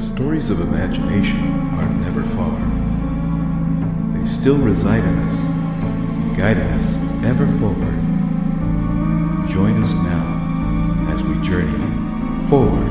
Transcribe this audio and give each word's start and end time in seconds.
stories 0.00 0.48
of 0.48 0.60
imagination 0.60 1.38
are 1.74 1.88
never 1.88 2.22
far. 2.22 2.58
They 4.14 4.26
still 4.26 4.56
reside 4.56 5.04
in 5.04 5.18
us, 5.18 5.36
guiding 6.38 6.66
us 6.72 6.96
ever 7.24 7.46
forward. 7.58 8.00
Join 9.48 9.82
us 9.82 9.92
now 9.94 11.06
as 11.10 11.22
we 11.22 11.34
journey 11.46 11.78
forward 12.48 12.90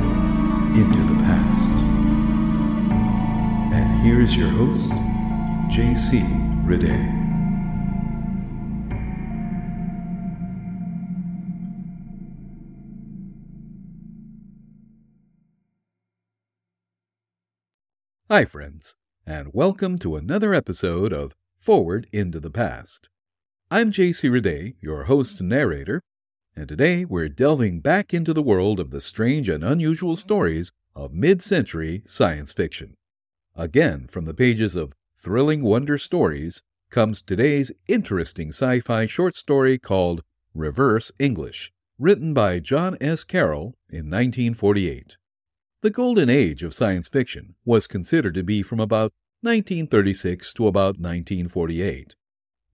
into 0.77 0.99
the 0.99 1.19
past. 1.23 1.71
And 3.73 4.01
here 4.01 4.21
is 4.21 4.37
your 4.37 4.49
host, 4.49 4.91
J.C. 5.69 6.23
Rede. 6.63 7.18
Hi, 18.31 18.45
friends, 18.45 18.95
and 19.25 19.55
welcome 19.55 19.97
to 19.97 20.15
another 20.15 20.53
episode 20.53 21.11
of 21.11 21.33
Forward 21.57 22.07
into 22.11 22.39
the 22.39 22.51
Past. 22.51 23.09
I'm 23.71 23.89
J.C. 23.89 24.29
Rede, 24.29 24.75
your 24.79 25.05
host 25.05 25.39
and 25.39 25.49
narrator, 25.49 26.03
and 26.55 26.67
today 26.67 27.05
we're 27.05 27.27
delving 27.27 27.79
back 27.79 28.13
into 28.13 28.31
the 28.31 28.43
world 28.43 28.79
of 28.79 28.91
the 28.91 29.01
strange 29.01 29.49
and 29.49 29.63
unusual 29.63 30.15
stories 30.15 30.71
of 30.95 31.11
mid 31.11 31.41
century 31.41 32.03
science 32.05 32.53
fiction. 32.53 32.97
Again, 33.55 34.05
from 34.05 34.25
the 34.25 34.35
pages 34.35 34.75
of 34.75 34.93
Thrilling 35.17 35.63
Wonder 35.63 35.97
Stories 35.97 36.61
comes 36.91 37.23
today's 37.23 37.71
interesting 37.87 38.49
sci 38.49 38.79
fi 38.81 39.07
short 39.07 39.35
story 39.35 39.79
called 39.79 40.21
Reverse 40.53 41.11
English, 41.17 41.73
written 41.97 42.35
by 42.35 42.59
John 42.59 42.95
S. 43.01 43.23
Carroll 43.23 43.73
in 43.89 44.05
1948. 44.05 45.17
The 45.81 45.89
golden 45.89 46.29
age 46.29 46.61
of 46.61 46.73
science 46.73 47.07
fiction 47.07 47.55
was 47.63 47.87
considered 47.87 48.33
to 48.33 48.43
be 48.43 48.61
from 48.61 48.81
about 48.81 49.13
1936 49.43 50.53
to 50.55 50.67
about 50.67 50.99
1948. 50.99 52.15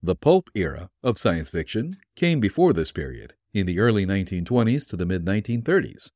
The 0.02 0.16
pulp 0.16 0.50
era 0.56 0.90
of 1.04 1.16
science 1.16 1.50
fiction 1.50 1.98
came 2.16 2.40
before 2.40 2.72
this 2.72 2.90
period, 2.90 3.34
in 3.54 3.66
the 3.66 3.78
early 3.78 4.04
1920s 4.04 4.84
to 4.88 4.96
the 4.96 5.06
mid 5.06 5.24
1930s. 5.24 6.10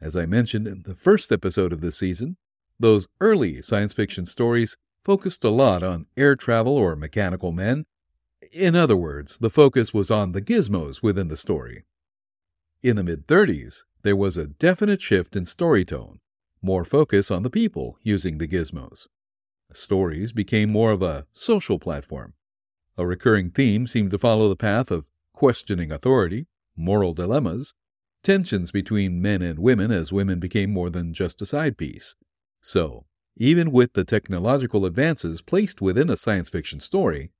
As 0.00 0.16
I 0.16 0.26
mentioned 0.26 0.66
in 0.66 0.82
the 0.82 0.96
first 0.96 1.30
episode 1.30 1.72
of 1.72 1.82
this 1.82 1.96
season, 1.96 2.36
those 2.80 3.06
early 3.20 3.62
science 3.62 3.94
fiction 3.94 4.26
stories 4.26 4.76
focused 5.04 5.44
a 5.44 5.50
lot 5.50 5.84
on 5.84 6.06
air 6.16 6.34
travel 6.34 6.72
or 6.72 6.96
mechanical 6.96 7.52
men. 7.52 7.86
In 8.52 8.74
other 8.74 8.96
words, 8.96 9.38
the 9.38 9.50
focus 9.50 9.94
was 9.94 10.10
on 10.10 10.32
the 10.32 10.42
gizmos 10.42 11.00
within 11.00 11.28
the 11.28 11.36
story. 11.36 11.84
In 12.82 12.96
the 12.96 13.04
mid 13.04 13.28
30s, 13.28 13.82
there 14.02 14.16
was 14.16 14.36
a 14.36 14.46
definite 14.46 15.02
shift 15.02 15.36
in 15.36 15.44
story 15.44 15.84
tone, 15.84 16.20
more 16.62 16.84
focus 16.84 17.30
on 17.30 17.42
the 17.42 17.50
people 17.50 17.98
using 18.02 18.38
the 18.38 18.48
gizmos. 18.48 19.06
Stories 19.72 20.32
became 20.32 20.70
more 20.70 20.92
of 20.92 21.02
a 21.02 21.26
social 21.32 21.78
platform. 21.78 22.34
A 22.96 23.06
recurring 23.06 23.50
theme 23.50 23.86
seemed 23.86 24.10
to 24.12 24.18
follow 24.18 24.48
the 24.48 24.56
path 24.56 24.90
of 24.90 25.04
questioning 25.32 25.92
authority, 25.92 26.46
moral 26.76 27.14
dilemmas, 27.14 27.74
tensions 28.22 28.70
between 28.70 29.22
men 29.22 29.42
and 29.42 29.58
women 29.58 29.90
as 29.90 30.12
women 30.12 30.40
became 30.40 30.72
more 30.72 30.90
than 30.90 31.14
just 31.14 31.40
a 31.42 31.46
side 31.46 31.76
piece. 31.76 32.14
So, 32.60 33.06
even 33.36 33.70
with 33.70 33.92
the 33.92 34.04
technological 34.04 34.84
advances 34.84 35.40
placed 35.40 35.80
within 35.80 36.10
a 36.10 36.16
science 36.16 36.50
fiction 36.50 36.80
story, 36.80 37.30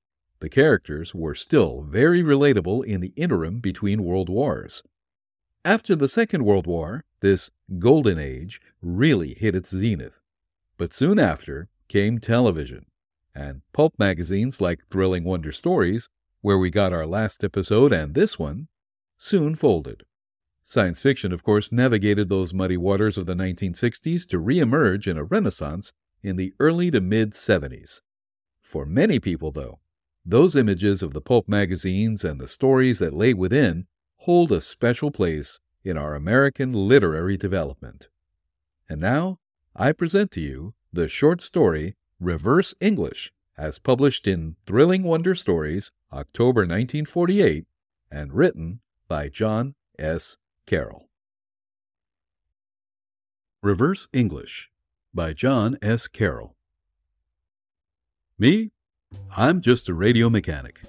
the 0.41 0.49
characters 0.49 1.15
were 1.15 1.35
still 1.35 1.83
very 1.83 2.23
relatable 2.23 2.85
in 2.85 3.01
the 3.01 3.13
interim 3.17 3.59
between 3.59 4.05
world 4.05 4.29
wars. 4.29 4.83
After 5.69 5.95
the 5.95 6.09
Second 6.09 6.47
World 6.47 6.67
War, 6.67 7.05
this 7.21 7.51
golden 7.79 8.19
age 8.19 8.59
really 8.81 9.35
hit 9.35 9.55
its 9.55 9.69
zenith. 9.69 10.19
But 10.79 10.95
soon 10.95 11.19
after 11.19 11.69
came 11.89 12.21
television, 12.21 12.87
and 13.35 13.61
pulp 13.75 13.93
magazines 13.99 14.63
like 14.63 14.87
Thrilling 14.89 15.25
Wonder 15.25 15.53
Stories, 15.53 16.09
where 16.41 16.57
we 16.57 16.71
got 16.71 16.95
our 16.95 17.05
last 17.05 17.45
episode 17.45 17.93
and 17.93 18.15
this 18.15 18.39
one, 18.39 18.69
soon 19.19 19.55
folded. 19.55 20.05
Science 20.63 21.03
fiction, 21.03 21.35
of 21.35 21.43
course, 21.43 21.71
navigated 21.71 22.31
those 22.31 22.55
muddy 22.55 22.79
waters 22.79 23.19
of 23.19 23.27
the 23.27 23.35
1960s 23.35 24.27
to 24.27 24.41
reemerge 24.41 25.07
in 25.07 25.19
a 25.19 25.23
renaissance 25.25 25.93
in 26.23 26.37
the 26.37 26.55
early 26.59 26.91
to 26.91 27.03
mid 27.03 27.33
70s. 27.33 28.01
For 28.63 28.87
many 28.87 29.21
people, 29.21 29.51
though, 29.51 29.81
those 30.25 30.57
images 30.57 31.03
of 31.03 31.13
the 31.13 31.21
pulp 31.21 31.47
magazines 31.47 32.25
and 32.25 32.41
the 32.41 32.49
stories 32.49 33.01
that 33.01 33.13
lay 33.13 33.35
within 33.35 33.87
hold 34.29 34.53
a 34.53 34.61
special 34.61 35.11
place 35.11 35.59
in 35.83 35.97
our 35.97 36.15
American 36.15 36.71
literary 36.71 37.39
development. 37.39 38.09
And 38.87 39.01
now, 39.01 39.39
I 39.75 39.93
present 39.93 40.31
to 40.33 40.41
you 40.43 40.75
the 40.93 41.09
short 41.09 41.41
story 41.41 41.97
Reverse 42.21 42.75
English, 42.79 43.33
as 43.57 43.79
published 43.79 44.27
in 44.27 44.57
Thrilling 44.67 45.03
Wonder 45.03 45.35
Stories, 45.35 45.93
October 46.13 46.61
1948, 46.61 47.65
and 48.11 48.35
written 48.35 48.81
by 49.09 49.31
John 49.31 49.75
S. 49.99 50.37
Carroll. 50.67 51.09
Reverse 53.63 54.09
English 54.13 54.71
by 55.15 55.33
John 55.33 55.79
S. 55.81 56.07
Carroll. 56.07 56.55
Me? 58.39 58.73
I'm 59.35 59.63
just 59.63 59.89
a 59.89 59.95
radio 59.95 60.29
mechanic. 60.29 60.81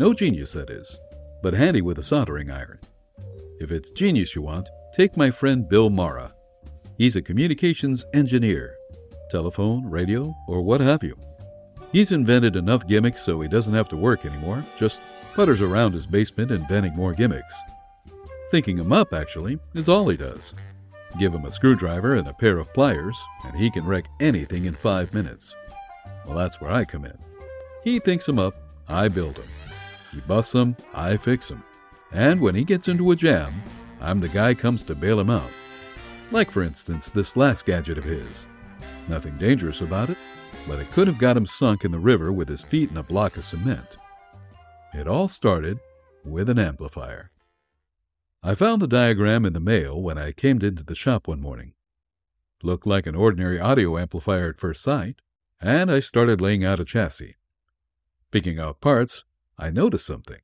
No 0.00 0.12
genius, 0.12 0.54
that 0.54 0.68
is 0.68 0.98
but 1.42 1.54
handy 1.54 1.82
with 1.82 1.98
a 1.98 2.02
soldering 2.02 2.50
iron. 2.50 2.78
If 3.60 3.70
it's 3.70 3.90
genius 3.90 4.34
you 4.34 4.42
want, 4.42 4.68
take 4.94 5.16
my 5.16 5.30
friend 5.30 5.68
Bill 5.68 5.90
Mara. 5.90 6.34
He's 6.98 7.16
a 7.16 7.22
communications 7.22 8.04
engineer, 8.14 8.76
telephone, 9.30 9.88
radio, 9.90 10.34
or 10.48 10.62
what 10.62 10.80
have 10.80 11.02
you. 11.02 11.16
He's 11.92 12.12
invented 12.12 12.56
enough 12.56 12.86
gimmicks 12.86 13.22
so 13.22 13.40
he 13.40 13.48
doesn't 13.48 13.74
have 13.74 13.88
to 13.90 13.96
work 13.96 14.24
anymore, 14.24 14.64
just 14.78 15.00
putters 15.34 15.60
around 15.60 15.92
his 15.92 16.06
basement 16.06 16.50
inventing 16.50 16.94
more 16.94 17.12
gimmicks. 17.12 17.60
Thinking 18.50 18.78
him 18.78 18.92
up, 18.92 19.12
actually, 19.12 19.58
is 19.74 19.88
all 19.88 20.08
he 20.08 20.16
does. 20.16 20.54
Give 21.18 21.34
him 21.34 21.44
a 21.44 21.52
screwdriver 21.52 22.14
and 22.14 22.28
a 22.28 22.32
pair 22.32 22.58
of 22.58 22.72
pliers, 22.72 23.16
and 23.44 23.56
he 23.56 23.70
can 23.70 23.84
wreck 23.84 24.04
anything 24.20 24.64
in 24.66 24.74
five 24.74 25.12
minutes. 25.12 25.54
Well, 26.26 26.36
that's 26.36 26.60
where 26.60 26.70
I 26.70 26.84
come 26.84 27.04
in. 27.04 27.18
He 27.82 27.98
thinks 27.98 28.28
him 28.28 28.38
up, 28.38 28.54
I 28.88 29.08
build 29.08 29.36
him. 29.36 29.48
He 30.12 30.20
busts 30.20 30.52
them, 30.52 30.76
I 30.94 31.16
fix 31.16 31.48
them. 31.48 31.64
And 32.12 32.40
when 32.40 32.54
he 32.54 32.64
gets 32.64 32.88
into 32.88 33.10
a 33.10 33.16
jam, 33.16 33.62
I'm 34.00 34.20
the 34.20 34.28
guy 34.28 34.54
comes 34.54 34.82
to 34.84 34.94
bail 34.94 35.18
him 35.18 35.30
out. 35.30 35.50
Like, 36.30 36.50
for 36.50 36.62
instance, 36.62 37.08
this 37.08 37.36
last 37.36 37.66
gadget 37.66 37.98
of 37.98 38.04
his. 38.04 38.46
Nothing 39.08 39.36
dangerous 39.38 39.80
about 39.80 40.10
it, 40.10 40.18
but 40.66 40.78
it 40.78 40.90
could 40.92 41.06
have 41.06 41.18
got 41.18 41.36
him 41.36 41.46
sunk 41.46 41.84
in 41.84 41.90
the 41.90 41.98
river 41.98 42.32
with 42.32 42.48
his 42.48 42.62
feet 42.62 42.90
in 42.90 42.96
a 42.96 43.02
block 43.02 43.36
of 43.36 43.44
cement. 43.44 43.96
It 44.94 45.06
all 45.06 45.28
started 45.28 45.78
with 46.24 46.50
an 46.50 46.58
amplifier. 46.58 47.30
I 48.42 48.54
found 48.54 48.82
the 48.82 48.88
diagram 48.88 49.44
in 49.44 49.52
the 49.52 49.60
mail 49.60 50.00
when 50.00 50.18
I 50.18 50.32
came 50.32 50.60
into 50.60 50.82
the 50.82 50.94
shop 50.94 51.28
one 51.28 51.40
morning. 51.40 51.74
Looked 52.62 52.86
like 52.86 53.06
an 53.06 53.14
ordinary 53.14 53.58
audio 53.58 53.96
amplifier 53.98 54.50
at 54.50 54.60
first 54.60 54.82
sight, 54.82 55.16
and 55.60 55.90
I 55.90 56.00
started 56.00 56.40
laying 56.40 56.64
out 56.64 56.80
a 56.80 56.84
chassis. 56.84 57.36
Picking 58.30 58.58
out 58.58 58.80
parts, 58.80 59.24
I 59.62 59.70
noticed 59.70 60.06
something. 60.06 60.40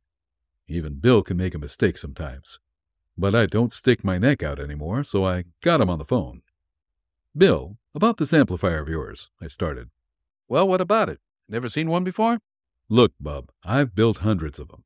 Even 0.68 1.00
Bill 1.00 1.24
can 1.24 1.36
make 1.36 1.52
a 1.52 1.58
mistake 1.58 1.98
sometimes. 1.98 2.60
But 3.16 3.34
I 3.34 3.46
don't 3.46 3.72
stick 3.72 4.04
my 4.04 4.16
neck 4.16 4.44
out 4.44 4.60
anymore, 4.60 5.02
so 5.02 5.26
I 5.26 5.46
got 5.60 5.80
him 5.80 5.90
on 5.90 5.98
the 5.98 6.04
phone. 6.04 6.42
Bill, 7.36 7.78
about 7.96 8.18
this 8.18 8.32
amplifier 8.32 8.80
of 8.80 8.88
yours, 8.88 9.28
I 9.42 9.48
started. 9.48 9.90
Well, 10.46 10.68
what 10.68 10.80
about 10.80 11.08
it? 11.08 11.18
Never 11.48 11.68
seen 11.68 11.90
one 11.90 12.04
before? 12.04 12.38
Look, 12.88 13.10
Bub, 13.18 13.50
I've 13.64 13.92
built 13.92 14.18
hundreds 14.18 14.60
of 14.60 14.68
them. 14.68 14.84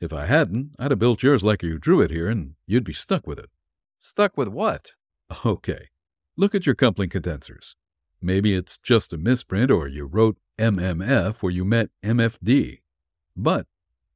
If 0.00 0.12
I 0.12 0.26
hadn't, 0.26 0.76
I'd 0.78 0.92
have 0.92 1.00
built 1.00 1.24
yours 1.24 1.42
like 1.42 1.64
you 1.64 1.76
drew 1.76 2.00
it 2.00 2.12
here, 2.12 2.28
and 2.28 2.54
you'd 2.68 2.84
be 2.84 2.92
stuck 2.92 3.26
with 3.26 3.40
it. 3.40 3.50
Stuck 3.98 4.36
with 4.36 4.48
what? 4.48 4.92
Okay. 5.44 5.88
Look 6.36 6.54
at 6.54 6.64
your 6.64 6.76
coupling 6.76 7.10
condensers. 7.10 7.74
Maybe 8.22 8.54
it's 8.54 8.78
just 8.78 9.12
a 9.12 9.18
misprint, 9.18 9.72
or 9.72 9.88
you 9.88 10.06
wrote 10.06 10.38
MMF 10.60 11.38
where 11.38 11.52
you 11.52 11.64
meant 11.64 11.90
MFD. 12.04 12.82
But 13.36 13.66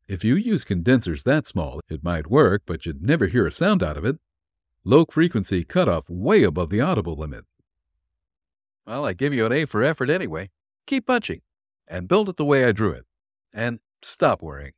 if 0.09 0.25
you 0.25 0.37
use 0.37 0.65
condensers 0.65 1.23
that 1.25 1.47
small, 1.47 1.81
it 1.88 2.03
might 2.03 2.31
work, 2.31 2.62
but 2.67 2.87
you'd 2.87 3.03
never 3.03 3.26
hear 3.26 3.47
a 3.47 3.53
sound 3.53 3.82
out 3.82 3.97
of 3.97 4.05
it. 4.05 4.17
Low 4.85 5.05
frequency 5.11 5.65
cutoff 5.65 6.09
way 6.09 6.44
above 6.44 6.70
the 6.70 6.81
audible 6.81 7.15
limit. 7.15 7.44
Well, 8.87 9.05
I 9.05 9.12
give 9.12 9.35
you 9.35 9.44
an 9.44 9.53
A 9.53 9.67
for 9.67 9.82
effort 9.82 10.09
anyway. 10.09 10.50
Keep 10.87 11.06
punching 11.06 11.43
and 11.87 12.09
build 12.09 12.29
it 12.29 12.37
the 12.37 12.44
way 12.44 12.65
I 12.65 12.73
drew 12.73 12.93
it. 12.93 13.05
And 13.53 13.81
stop 14.03 14.41
worrying. 14.41 14.73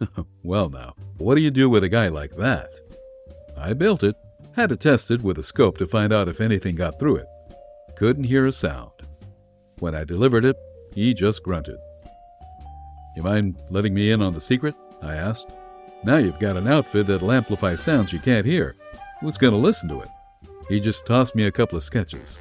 well, 0.42 0.68
now, 0.68 0.94
what 1.16 1.36
do 1.36 1.40
you 1.40 1.50
do 1.50 1.70
with 1.70 1.82
a 1.84 1.88
guy 1.88 2.08
like 2.08 2.36
that? 2.36 2.68
I 3.56 3.72
built 3.72 4.02
it, 4.02 4.16
had 4.54 4.70
it 4.70 4.80
tested 4.80 5.22
with 5.22 5.38
a 5.38 5.42
scope 5.42 5.78
to 5.78 5.86
find 5.86 6.12
out 6.12 6.28
if 6.28 6.40
anything 6.40 6.74
got 6.74 6.98
through 6.98 7.16
it. 7.16 7.26
Couldn't 7.96 8.24
hear 8.24 8.46
a 8.46 8.52
sound. 8.52 8.90
When 9.78 9.94
I 9.94 10.04
delivered 10.04 10.44
it, 10.44 10.56
he 10.94 11.14
just 11.14 11.42
grunted. 11.42 11.78
You 13.16 13.22
mind 13.22 13.56
letting 13.70 13.94
me 13.94 14.10
in 14.10 14.20
on 14.20 14.34
the 14.34 14.40
secret? 14.42 14.74
I 15.00 15.14
asked. 15.14 15.56
Now 16.04 16.18
you've 16.18 16.38
got 16.38 16.58
an 16.58 16.68
outfit 16.68 17.06
that'll 17.06 17.32
amplify 17.32 17.74
sounds 17.74 18.12
you 18.12 18.18
can't 18.18 18.44
hear. 18.44 18.76
Who's 19.20 19.38
going 19.38 19.54
to 19.54 19.58
listen 19.58 19.88
to 19.88 20.02
it? 20.02 20.08
He 20.68 20.80
just 20.80 21.06
tossed 21.06 21.34
me 21.34 21.46
a 21.46 21.52
couple 21.52 21.78
of 21.78 21.84
sketches. 21.84 22.38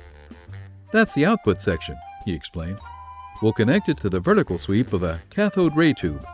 That's 0.91 1.13
the 1.13 1.25
output 1.25 1.61
section, 1.61 1.95
he 2.25 2.33
explained. 2.33 2.79
We'll 3.41 3.53
connect 3.53 3.87
it 3.87 3.97
to 3.97 4.09
the 4.09 4.19
vertical 4.19 4.57
sweep 4.57 4.91
of 4.91 5.03
a 5.03 5.21
cathode 5.29 5.77
ray 5.77 5.93
tube. 5.93 6.27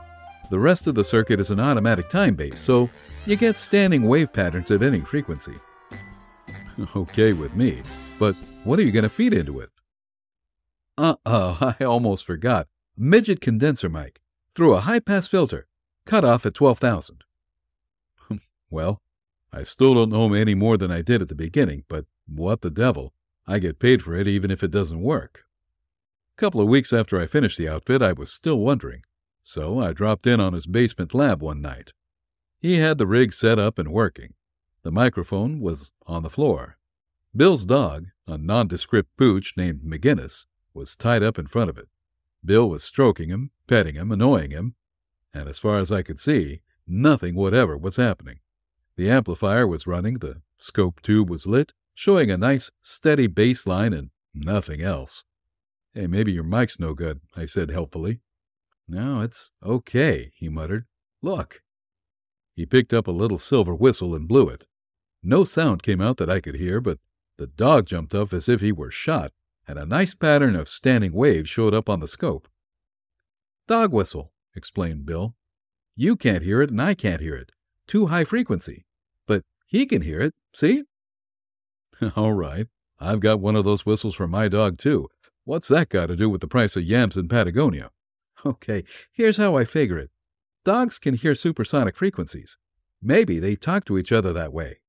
The 0.50 0.60
rest 0.60 0.88
of 0.88 0.96
the 0.96 1.04
circuit 1.04 1.40
is 1.40 1.52
an 1.52 1.60
automatic 1.60 2.10
time 2.10 2.34
base, 2.34 2.60
so 2.60 2.90
you 3.28 3.36
get 3.36 3.60
standing 3.60 4.08
wave 4.08 4.34
patterns 4.34 4.72
at 4.72 4.82
any 4.82 5.02
frequency. 5.02 5.56
okay 6.96 7.34
with 7.34 7.56
me, 7.56 7.84
but 8.18 8.36
what 8.64 8.80
are 8.80 8.84
you 8.84 8.92
going 8.92 9.04
to 9.04 9.10
feed 9.10 9.34
into 9.34 9.60
it? 9.60 9.70
Uh 10.98 11.16
oh, 11.28 11.76
I 11.80 11.84
almost 11.84 12.26
forgot. 12.26 12.68
Midget 12.98 13.40
condenser 13.40 13.88
mic 13.88 14.21
through 14.56 14.74
a 14.74 14.82
high 14.82 15.00
pass 15.00 15.28
filter, 15.28 15.68
cut 16.06 16.24
off 16.24 16.46
at 16.46 16.54
12,000. 16.54 17.24
well, 18.70 19.02
I 19.54 19.64
still 19.64 19.94
don't 19.94 20.10
know 20.10 20.34
any 20.34 20.56
more 20.56 20.78
than 20.78 20.92
I 20.92 21.02
did 21.02 21.22
at 21.22 21.30
the 21.30 21.36
beginning, 21.36 21.84
but 21.88 22.06
what 22.28 22.62
the 22.62 22.72
devil? 22.72 23.14
I 23.48 23.60
get 23.60 23.80
paid 23.80 24.02
for 24.02 24.16
it 24.16 24.28
even 24.28 24.52
if 24.52 24.64
it 24.64 24.72
doesn't 24.72 25.02
work. 25.02 25.46
A 26.38 26.40
couple 26.40 26.62
of 26.62 26.68
weeks 26.68 26.94
after 26.94 27.20
I 27.20 27.28
finished 27.28 27.58
the 27.58 27.68
outfit, 27.68 28.02
I 28.02 28.14
was 28.14 28.32
still 28.32 28.58
wondering, 28.58 29.04
so 29.44 29.80
I 29.80 29.94
dropped 29.94 30.26
in 30.28 30.40
on 30.40 30.54
his 30.54 30.68
basement 30.68 31.14
lab 31.14 31.42
one 31.42 31.62
night. 31.62 31.92
He 32.60 32.76
had 32.76 32.98
the 32.98 33.08
rig 33.08 33.34
set 33.34 33.60
up 33.60 33.78
and 33.80 33.92
working. 33.92 34.34
The 34.84 34.92
microphone 34.92 35.60
was 35.60 35.92
on 36.08 36.24
the 36.24 36.30
floor. 36.30 36.78
Bill's 37.36 37.66
dog, 37.66 38.08
a 38.28 38.38
nondescript 38.38 39.10
pooch 39.18 39.56
named 39.58 39.82
McGinnis, 39.84 40.46
was 40.74 40.96
tied 40.96 41.24
up 41.24 41.38
in 41.38 41.48
front 41.48 41.70
of 41.70 41.78
it. 41.78 41.88
Bill 42.44 42.70
was 42.70 42.84
stroking 42.84 43.30
him, 43.30 43.52
petting 43.68 43.96
him, 43.96 44.12
annoying 44.12 44.52
him, 44.52 44.76
and 45.34 45.48
as 45.48 45.60
far 45.60 45.80
as 45.80 45.92
I 45.92 46.02
could 46.02 46.20
see, 46.20 46.62
nothing 46.88 47.36
whatever 47.36 47.78
was 47.78 47.98
happening. 47.98 48.40
The 48.98 49.10
amplifier 49.10 49.68
was 49.68 49.88
running, 49.88 50.16
the 50.20 50.42
scope 50.58 51.02
tube 51.02 51.30
was 51.30 51.48
lit, 51.48 51.74
showing 51.94 52.32
a 52.32 52.38
nice, 52.38 52.72
steady 52.82 53.28
base 53.28 53.66
line 53.66 53.94
and 53.94 54.10
nothing 54.34 54.82
else. 54.82 55.24
Hey, 55.94 56.08
maybe 56.08 56.32
your 56.32 56.44
mic's 56.44 56.80
no 56.80 56.94
good, 56.94 57.22
I 57.36 57.46
said 57.46 57.70
helpfully. 57.70 58.20
No, 58.88 59.22
it's 59.22 59.52
okay, 59.64 60.32
he 60.36 60.50
muttered. 60.50 60.86
Look. 61.22 61.62
He 62.56 62.66
picked 62.66 62.94
up 62.94 63.08
a 63.08 63.12
little 63.12 63.40
silver 63.40 63.74
whistle 63.74 64.14
and 64.16 64.28
blew 64.28 64.50
it. 64.50 64.68
No 65.24 65.44
sound 65.44 65.84
came 65.84 66.02
out 66.02 66.18
that 66.18 66.30
I 66.30 66.40
could 66.40 66.56
hear, 66.56 66.82
but 66.82 67.00
the 67.38 67.48
dog 67.48 67.86
jumped 67.86 68.14
up 68.14 68.34
as 68.34 68.50
if 68.50 68.62
he 68.62 68.72
were 68.72 68.92
shot, 68.92 69.32
and 69.72 69.80
a 69.80 69.86
nice 69.86 70.14
pattern 70.14 70.54
of 70.54 70.68
standing 70.68 71.14
waves 71.14 71.48
showed 71.48 71.74
up 71.74 71.88
on 71.88 72.02
the 72.02 72.08
scope. 72.08 72.50
Dog 73.70 73.94
whistle, 73.94 74.34
explained 74.54 75.06
Bill. 75.06 75.34
You 75.96 76.18
can't 76.18 76.44
hear 76.44 76.62
it 76.62 76.72
and 76.72 76.82
I 76.82 76.94
can't 76.94 77.22
hear 77.22 77.36
it. 77.36 77.54
Too 77.88 78.08
high 78.08 78.26
frequency. 78.26 78.86
But 79.26 79.44
he 79.66 79.86
can 79.86 80.02
hear 80.02 80.20
it, 80.20 80.34
see? 80.54 80.84
All 82.18 82.34
right. 82.34 82.68
I've 83.00 83.22
got 83.22 83.40
one 83.40 83.56
of 83.56 83.64
those 83.64 83.86
whistles 83.86 84.14
for 84.14 84.28
my 84.28 84.50
dog, 84.50 84.78
too. 84.78 85.08
What's 85.46 85.70
that 85.70 85.88
got 85.88 86.08
to 86.08 86.18
do 86.18 86.30
with 86.30 86.42
the 86.42 86.50
price 86.50 86.76
of 86.76 86.84
yams 86.84 87.16
in 87.16 87.28
Patagonia? 87.28 87.90
Okay, 88.44 88.84
here's 89.14 89.38
how 89.38 89.56
I 89.56 89.66
figure 89.66 90.00
it. 90.00 90.10
Dogs 90.66 90.98
can 90.98 91.14
hear 91.14 91.36
supersonic 91.36 91.96
frequencies. 91.96 92.58
Maybe 93.00 93.38
they 93.38 93.56
talk 93.56 93.86
to 93.86 94.00
each 94.00 94.12
other 94.12 94.34
that 94.34 94.52
way. 94.52 94.80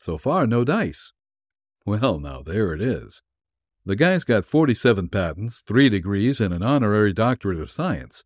So 0.00 0.18
far, 0.18 0.48
no 0.48 0.64
dice. 0.64 1.12
Well, 1.86 2.18
now 2.18 2.42
there 2.42 2.74
it 2.74 2.82
is. 2.82 3.22
The 3.88 3.96
guy's 3.96 4.22
got 4.22 4.44
47 4.44 5.08
patents, 5.08 5.62
three 5.66 5.88
degrees, 5.88 6.42
and 6.42 6.52
an 6.52 6.62
honorary 6.62 7.14
doctorate 7.14 7.58
of 7.58 7.70
science. 7.70 8.22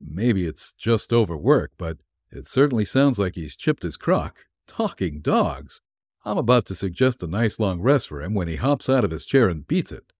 Maybe 0.00 0.46
it's 0.46 0.72
just 0.72 1.12
overwork, 1.12 1.72
but 1.76 1.98
it 2.30 2.48
certainly 2.48 2.86
sounds 2.86 3.18
like 3.18 3.34
he's 3.34 3.54
chipped 3.54 3.82
his 3.82 3.98
crock. 3.98 4.46
Talking 4.66 5.20
dogs! 5.20 5.82
I'm 6.24 6.38
about 6.38 6.64
to 6.64 6.74
suggest 6.74 7.22
a 7.22 7.26
nice 7.26 7.60
long 7.60 7.82
rest 7.82 8.08
for 8.08 8.22
him 8.22 8.32
when 8.32 8.48
he 8.48 8.56
hops 8.56 8.88
out 8.88 9.04
of 9.04 9.10
his 9.10 9.26
chair 9.26 9.50
and 9.50 9.68
beats 9.68 9.92
it. 9.92 10.14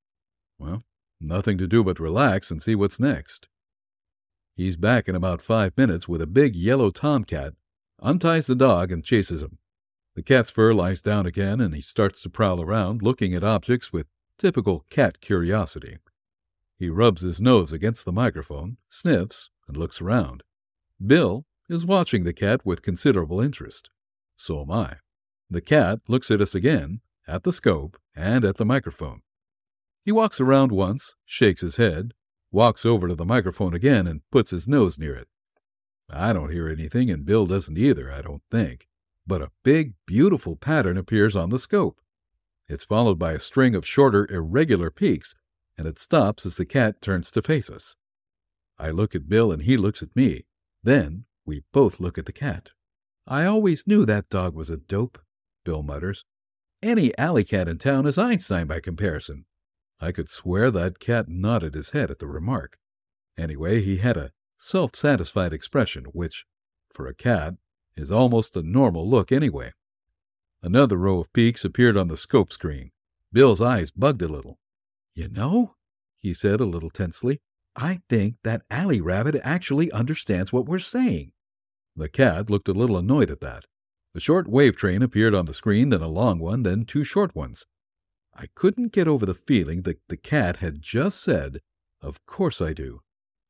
Well, 0.59 0.85
nothing 1.19 1.57
to 1.57 1.67
do 1.67 1.83
but 1.83 1.99
relax 1.99 2.51
and 2.51 2.61
see 2.61 2.75
what's 2.75 3.01
next. 3.01 3.49
He's 4.55 4.77
back 4.77 5.09
in 5.09 5.15
about 5.15 5.41
five 5.41 5.73
minutes 5.75 6.07
with 6.07 6.21
a 6.21 6.27
big 6.27 6.55
yellow 6.55 6.91
tomcat, 6.91 7.55
unties 8.03 8.47
the 8.47 8.55
dog, 8.55 8.93
and 8.93 9.03
chases 9.03 9.41
him. 9.41 9.57
The 10.17 10.23
cat's 10.23 10.51
fur 10.51 10.75
lies 10.75 11.01
down 11.01 11.25
again, 11.25 11.63
and 11.63 11.75
he 11.75 11.81
starts 11.81 12.21
to 12.21 12.29
prowl 12.29 12.61
around, 12.61 13.01
looking 13.01 13.33
at 13.33 13.43
objects 13.43 13.91
with 13.91 14.07
typical 14.43 14.85
cat 14.91 15.21
curiosity. 15.21 15.99
He 16.77 16.91
rubs 16.91 17.23
his 17.23 17.41
nose 17.41 17.71
against 17.73 18.05
the 18.05 18.11
microphone, 18.11 18.77
sniffs, 18.91 19.51
and 19.69 19.77
looks 19.77 20.01
around. 20.01 20.43
Bill 21.01 21.47
is 21.69 21.87
watching 21.87 22.25
the 22.25 22.33
cat 22.33 22.67
with 22.67 22.83
considerable 22.83 23.41
interest. 23.41 23.89
So 24.35 24.61
am 24.61 24.73
I. 24.73 24.97
The 25.49 25.61
cat 25.61 26.01
looks 26.09 26.29
at 26.29 26.41
us 26.41 26.57
again, 26.57 27.03
at 27.29 27.45
the 27.45 27.53
scope, 27.53 27.97
and 28.17 28.45
at 28.45 28.57
the 28.57 28.65
microphone. 28.65 29.23
He 30.05 30.11
walks 30.11 30.41
around 30.41 30.73
once, 30.73 31.15
shakes 31.25 31.63
his 31.63 31.77
head, 31.77 32.13
walks 32.51 32.85
over 32.85 33.07
to 33.07 33.15
the 33.15 33.25
microphone 33.25 33.75
again, 33.75 34.09
and 34.09 34.29
puts 34.33 34.51
his 34.51 34.67
nose 34.67 34.99
near 34.99 35.15
it. 35.15 35.29
I 36.11 36.33
don't 36.33 36.51
hear 36.51 36.69
anything, 36.69 37.13
and 37.13 37.25
Bill 37.25 37.47
doesn't 37.47 37.79
either, 37.79 38.11
I 38.11 38.23
don't 38.23 38.43
think 38.51 38.89
but 39.27 39.43
a 39.43 39.53
big, 39.63 39.95
beautiful 40.07 40.57
pattern 40.57 40.99
appears 40.99 41.37
on 41.37 41.51
the 41.51 41.59
scope. 41.59 42.01
It's 42.73 42.85
followed 42.85 43.19
by 43.19 43.33
a 43.33 43.39
string 43.39 43.75
of 43.75 43.87
shorter, 43.87 44.27
irregular 44.33 44.91
peaks, 44.91 45.35
and 45.77 45.87
it 45.87 45.99
stops 45.99 46.47
as 46.47 46.57
the 46.57 46.65
cat 46.65 47.03
turns 47.03 47.31
to 47.33 47.43
face 47.43 47.69
us. 47.69 47.97
I 48.79 48.89
look 48.89 49.15
at 49.15 49.29
Bill 49.29 49.53
and 49.53 49.65
he 49.65 49.77
looks 49.77 50.03
at 50.03 50.17
me. 50.17 50.47
Then 50.83 51.27
we 51.45 51.65
both 51.75 52.01
look 52.01 52.17
at 52.17 52.25
the 52.25 52.33
cat. 52.33 52.71
I 53.27 53.45
always 53.45 53.87
knew 53.87 54.07
that 54.07 54.31
dog 54.31 54.55
was 54.55 54.71
a 54.71 54.79
dope, 54.79 55.19
Bill 55.67 55.83
mutters. 55.83 56.25
Any 56.83 57.17
alley 57.19 57.45
cat 57.45 57.69
in 57.69 57.77
town 57.77 58.07
is 58.07 58.17
Einstein 58.17 58.69
by 58.69 58.81
comparison. 58.81 59.45
I 60.01 60.11
could 60.11 60.31
swear 60.31 60.71
that 60.71 60.99
cat 60.99 61.29
nodded 61.29 61.75
his 61.75 61.91
head 61.91 62.11
at 62.11 62.21
the 62.21 62.27
remark. 62.27 62.79
Anyway, 63.37 63.83
he 63.83 63.99
had 63.99 64.17
a 64.17 64.33
self 64.57 64.97
satisfied 64.97 65.53
expression, 65.53 66.07
which, 66.15 66.47
for 66.91 67.07
a 67.07 67.15
cat, 67.15 67.53
is 67.99 68.11
almost 68.11 68.57
a 68.57 68.63
normal 68.63 69.07
look 69.07 69.31
anyway. 69.31 69.73
Another 70.63 70.97
row 70.97 71.19
of 71.19 71.33
peaks 71.33 71.65
appeared 71.65 71.97
on 71.97 72.09
the 72.09 72.17
scope 72.17 72.53
screen. 72.53 72.93
Bill's 73.33 73.61
eyes 73.61 73.91
bugged 73.91 74.23
a 74.23 74.29
little. 74.29 74.59
You 75.15 75.29
know, 75.29 75.75
he 76.19 76.33
said 76.33 76.61
a 76.61 76.65
little 76.65 76.91
tensely, 76.91 77.41
I 77.75 78.01
think 78.09 78.37
that 78.45 78.63
alley 78.71 79.01
rabbit 79.01 79.41
actually 79.43 79.91
understands 79.91 80.53
what 80.53 80.67
we're 80.67 80.79
saying. 80.79 81.33
The 81.97 82.09
cat 82.09 82.49
looked 82.49 82.69
a 82.69 82.75
little 82.75 82.97
annoyed 82.97 83.31
at 83.31 83.41
that. 83.41 83.65
A 84.15 84.21
short 84.21 84.47
wave 84.47 84.77
train 84.77 85.03
appeared 85.03 85.35
on 85.35 85.47
the 85.47 85.55
screen, 85.55 85.89
then 85.89 86.03
a 86.03 86.09
long 86.09 86.39
one, 86.39 86.63
then 86.63 86.85
two 86.85 87.03
short 87.03 87.35
ones. 87.35 87.67
I 88.35 88.47
couldn't 88.55 88.93
get 88.93 89.09
over 89.09 89.27
the 89.27 89.35
feeling 89.35 89.83
that 89.83 90.01
the 90.09 90.17
cat 90.17 90.59
had 90.59 90.81
just 90.81 91.23
said, 91.23 91.61
Of 92.01 92.25
course 92.27 92.61
I 92.61 92.73
do. 92.73 93.01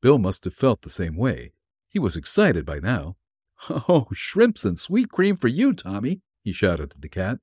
Bill 0.01 0.19
must 0.19 0.45
have 0.45 0.55
felt 0.55 0.83
the 0.83 0.91
same 0.91 1.17
way. 1.17 1.53
He 1.89 1.99
was 1.99 2.17
excited 2.17 2.65
by 2.65 2.79
now. 2.79 3.17
Oh, 3.71 4.09
shrimps 4.13 4.65
and 4.65 4.77
sweet 4.77 5.09
cream 5.11 5.37
for 5.37 5.47
you, 5.47 5.73
Tommy, 5.73 6.21
he 6.43 6.53
shouted 6.53 6.93
at 6.93 7.01
the 7.01 7.09
cat. 7.09 7.39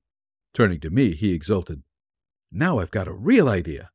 Turning 0.52 0.80
to 0.80 0.90
me, 0.90 1.14
he 1.14 1.32
exulted. 1.32 1.82
Now 2.52 2.78
I've 2.78 2.90
got 2.90 3.08
a 3.08 3.12
real 3.12 3.48
idea. 3.48 3.90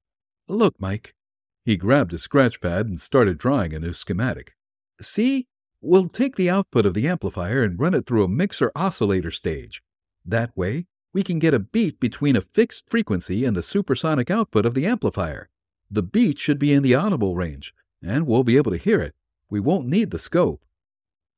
Look, 0.47 0.75
Mike. 0.79 1.15
He 1.63 1.77
grabbed 1.77 2.13
a 2.13 2.19
scratch 2.19 2.61
pad 2.61 2.87
and 2.87 2.99
started 2.99 3.37
drawing 3.37 3.73
a 3.73 3.79
new 3.79 3.93
schematic. 3.93 4.53
See? 5.01 5.47
We'll 5.81 6.09
take 6.09 6.35
the 6.35 6.49
output 6.49 6.85
of 6.85 6.93
the 6.93 7.07
amplifier 7.07 7.61
and 7.61 7.79
run 7.79 7.93
it 7.93 8.07
through 8.07 8.23
a 8.23 8.29
mixer 8.29 8.71
oscillator 8.75 9.29
stage. 9.29 9.83
That 10.25 10.55
way, 10.57 10.87
we 11.13 11.21
can 11.21 11.37
get 11.37 11.53
a 11.53 11.59
beat 11.59 11.99
between 11.99 12.35
a 12.35 12.41
fixed 12.41 12.89
frequency 12.89 13.45
and 13.45 13.55
the 13.55 13.61
supersonic 13.61 14.31
output 14.31 14.65
of 14.65 14.73
the 14.73 14.87
amplifier. 14.87 15.49
The 15.89 16.01
beat 16.01 16.39
should 16.39 16.57
be 16.57 16.73
in 16.73 16.81
the 16.81 16.95
audible 16.95 17.35
range, 17.35 17.73
and 18.03 18.25
we'll 18.25 18.43
be 18.43 18.57
able 18.57 18.71
to 18.71 18.77
hear 18.77 18.99
it. 19.01 19.13
We 19.49 19.59
won't 19.59 19.87
need 19.87 20.11
the 20.11 20.19
scope. 20.19 20.65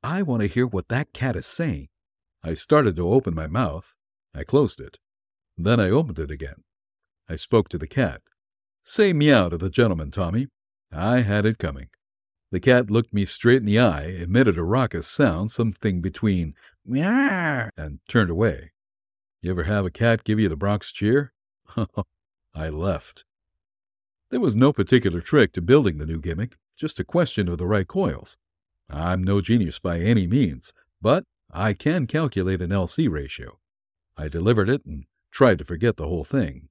I 0.01 0.21
want 0.21 0.41
to 0.41 0.47
hear 0.47 0.65
what 0.65 0.88
that 0.88 1.13
cat 1.13 1.36
is 1.36 1.45
saying. 1.45 1.89
I 2.44 2.53
started 2.53 2.96
to 2.96 3.10
open 3.10 3.34
my 3.34 3.48
mouth. 3.48 3.94
I 4.34 4.44
closed 4.44 4.79
it. 4.79 4.98
Then 5.58 5.79
I 5.79 5.89
opened 5.89 6.20
it 6.20 6.32
again. 6.32 6.63
I 7.27 7.36
spoke 7.36 7.70
to 7.70 7.77
the 7.77 7.88
cat. 7.88 8.22
Say 8.84 9.12
meow 9.12 9.50
to 9.50 9.58
the 9.58 9.70
gentleman, 9.70 10.12
Tommy. 10.12 10.48
I 10.91 11.22
had 11.22 11.46
it 11.46 11.58
coming. 11.58 11.89
The 12.51 12.60
cat 12.62 12.89
looked 12.89 13.13
me 13.13 13.25
straight 13.25 13.58
in 13.58 13.65
the 13.65 13.79
eye, 13.79 14.06
emitted 14.06 14.58
a 14.58 14.63
raucous 14.63 15.08
sound, 15.08 15.51
something 15.51 16.00
between 16.01 16.53
meow 16.86 17.70
and 17.75 18.00
turned 18.08 18.29
away. 18.29 18.72
You 19.41 19.51
ever 19.51 19.63
have 19.63 19.86
a 19.86 19.91
cat 19.91 20.24
give 20.24 20.39
you 20.39 20.48
the 20.48 20.56
Bronx 20.56 20.91
cheer? 20.91 21.34
I 22.56 22.70
left. 22.70 23.25
There 24.29 24.39
was 24.39 24.56
no 24.56 24.72
particular 24.72 25.22
trick 25.22 25.51
to 25.53 25.62
building 25.62 25.98
the 25.98 26.06
new 26.06 26.20
gimmick, 26.20 26.56
just 26.77 27.00
a 27.00 27.03
question 27.03 27.50
of 27.50 27.58
the 27.58 27.67
right 27.67 27.88
coils. 27.88 28.38
I'm 28.89 29.24
no 29.24 29.41
genius 29.41 29.79
by 29.79 30.00
any 30.00 30.27
means, 30.27 30.72
but 31.01 31.24
I 31.51 31.74
can 31.74 32.08
calculate 32.08 32.62
an 32.62 32.72
LC 32.72 33.10
ratio. 33.10 33.60
I 34.18 34.27
delivered 34.27 34.70
it 34.70 34.86
and 34.86 35.06
tried 35.32 35.60
to 35.60 35.66
forget 35.66 35.98
the 35.98 36.08
whole 36.08 36.25
thing. 36.25 36.70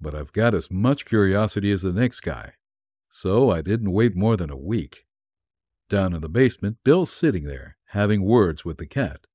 But 0.00 0.14
I've 0.14 0.32
got 0.32 0.54
as 0.54 0.70
much 0.70 1.06
curiosity 1.06 1.70
as 1.72 1.82
the 1.82 1.92
next 1.92 2.20
guy, 2.20 2.54
so 3.08 3.50
I 3.50 3.62
didn't 3.62 3.92
wait 3.92 4.14
more 4.14 4.36
than 4.36 4.50
a 4.50 4.56
week. 4.56 5.06
Down 5.88 6.12
in 6.12 6.20
the 6.20 6.28
basement, 6.28 6.78
Bill's 6.84 7.12
sitting 7.12 7.44
there, 7.44 7.76
having 7.90 8.22
words 8.22 8.64
with 8.64 8.78
the 8.78 8.86
cat. 8.86 9.26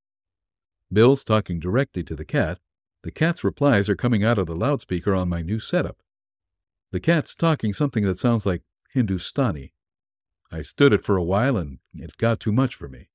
Bill's 0.91 1.24
talking 1.24 1.60
directly 1.60 2.03
to 2.03 2.15
the 2.15 2.25
cat. 2.25 2.60
The 3.03 3.12
cat's 3.12 3.44
replies 3.44 3.89
are 3.89 3.96
coming 3.96 4.24
out 4.24 4.38
of 4.38 4.46
the 4.46 4.56
loudspeaker 4.56 5.15
on 5.15 5.30
my 5.30 5.41
new 5.41 5.60
setup. 5.60 5.98
The 6.91 7.00
cat's 7.00 7.34
talking 7.34 7.72
something 7.72 8.03
that 8.03 8.18
sounds 8.18 8.46
like 8.46 8.63
Hindustani. 8.94 9.74
I 10.51 10.62
stood 10.62 10.91
it 10.91 11.06
for 11.06 11.15
a 11.15 11.24
while 11.24 11.56
and 11.56 11.80
it 11.94 12.18
got 12.18 12.41
too 12.41 12.51
much 12.51 12.75
for 12.75 12.89
me. 12.89 13.11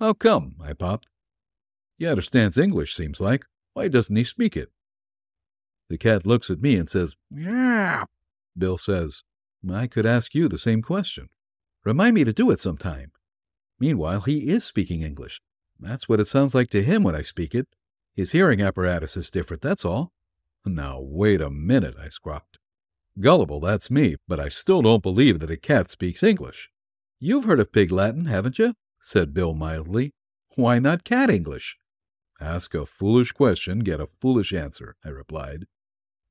How 0.00 0.14
come? 0.14 0.56
I 0.62 0.72
popped. 0.72 1.08
He 1.98 2.06
understands 2.06 2.56
English, 2.56 2.94
seems 2.94 3.20
like. 3.20 3.44
Why 3.74 3.88
doesn't 3.88 4.16
he 4.16 4.24
speak 4.24 4.56
it? 4.56 4.70
The 5.90 5.98
cat 5.98 6.26
looks 6.26 6.48
at 6.50 6.62
me 6.62 6.76
and 6.76 6.88
says, 6.88 7.16
Yeah. 7.30 8.04
Bill 8.56 8.78
says, 8.78 9.22
I 9.70 9.86
could 9.86 10.06
ask 10.06 10.34
you 10.34 10.48
the 10.48 10.58
same 10.58 10.80
question. 10.80 11.28
Remind 11.84 12.14
me 12.14 12.24
to 12.24 12.32
do 12.32 12.50
it 12.50 12.60
sometime. 12.60 13.12
Meanwhile, 13.78 14.22
he 14.22 14.48
is 14.48 14.64
speaking 14.64 15.02
English. 15.02 15.42
That's 15.78 16.08
what 16.08 16.20
it 16.20 16.28
sounds 16.28 16.54
like 16.54 16.70
to 16.70 16.82
him 16.82 17.02
when 17.02 17.14
I 17.14 17.22
speak 17.22 17.54
it. 17.54 17.68
His 18.14 18.32
hearing 18.32 18.62
apparatus 18.62 19.16
is 19.16 19.30
different, 19.30 19.62
that's 19.62 19.84
all. 19.84 20.12
Now, 20.64 20.98
wait 21.00 21.42
a 21.42 21.50
minute, 21.50 21.94
I 22.00 22.08
squawked. 22.08 22.58
Gullible, 23.18 23.60
that's 23.60 23.90
me, 23.90 24.16
but 24.26 24.40
I 24.40 24.48
still 24.48 24.80
don't 24.80 25.02
believe 25.02 25.40
that 25.40 25.50
a 25.50 25.56
cat 25.56 25.90
speaks 25.90 26.22
English. 26.22 26.70
You've 27.18 27.44
heard 27.44 27.60
of 27.60 27.72
Pig 27.72 27.90
Latin, 27.90 28.26
haven't 28.26 28.58
you? 28.58 28.74
Said 29.00 29.34
Bill 29.34 29.54
mildly. 29.54 30.12
Why 30.56 30.78
not 30.78 31.04
cat 31.04 31.30
English? 31.30 31.76
Ask 32.40 32.74
a 32.74 32.86
foolish 32.86 33.32
question, 33.32 33.80
get 33.80 34.00
a 34.00 34.06
foolish 34.06 34.52
answer, 34.52 34.96
I 35.04 35.10
replied. 35.10 35.66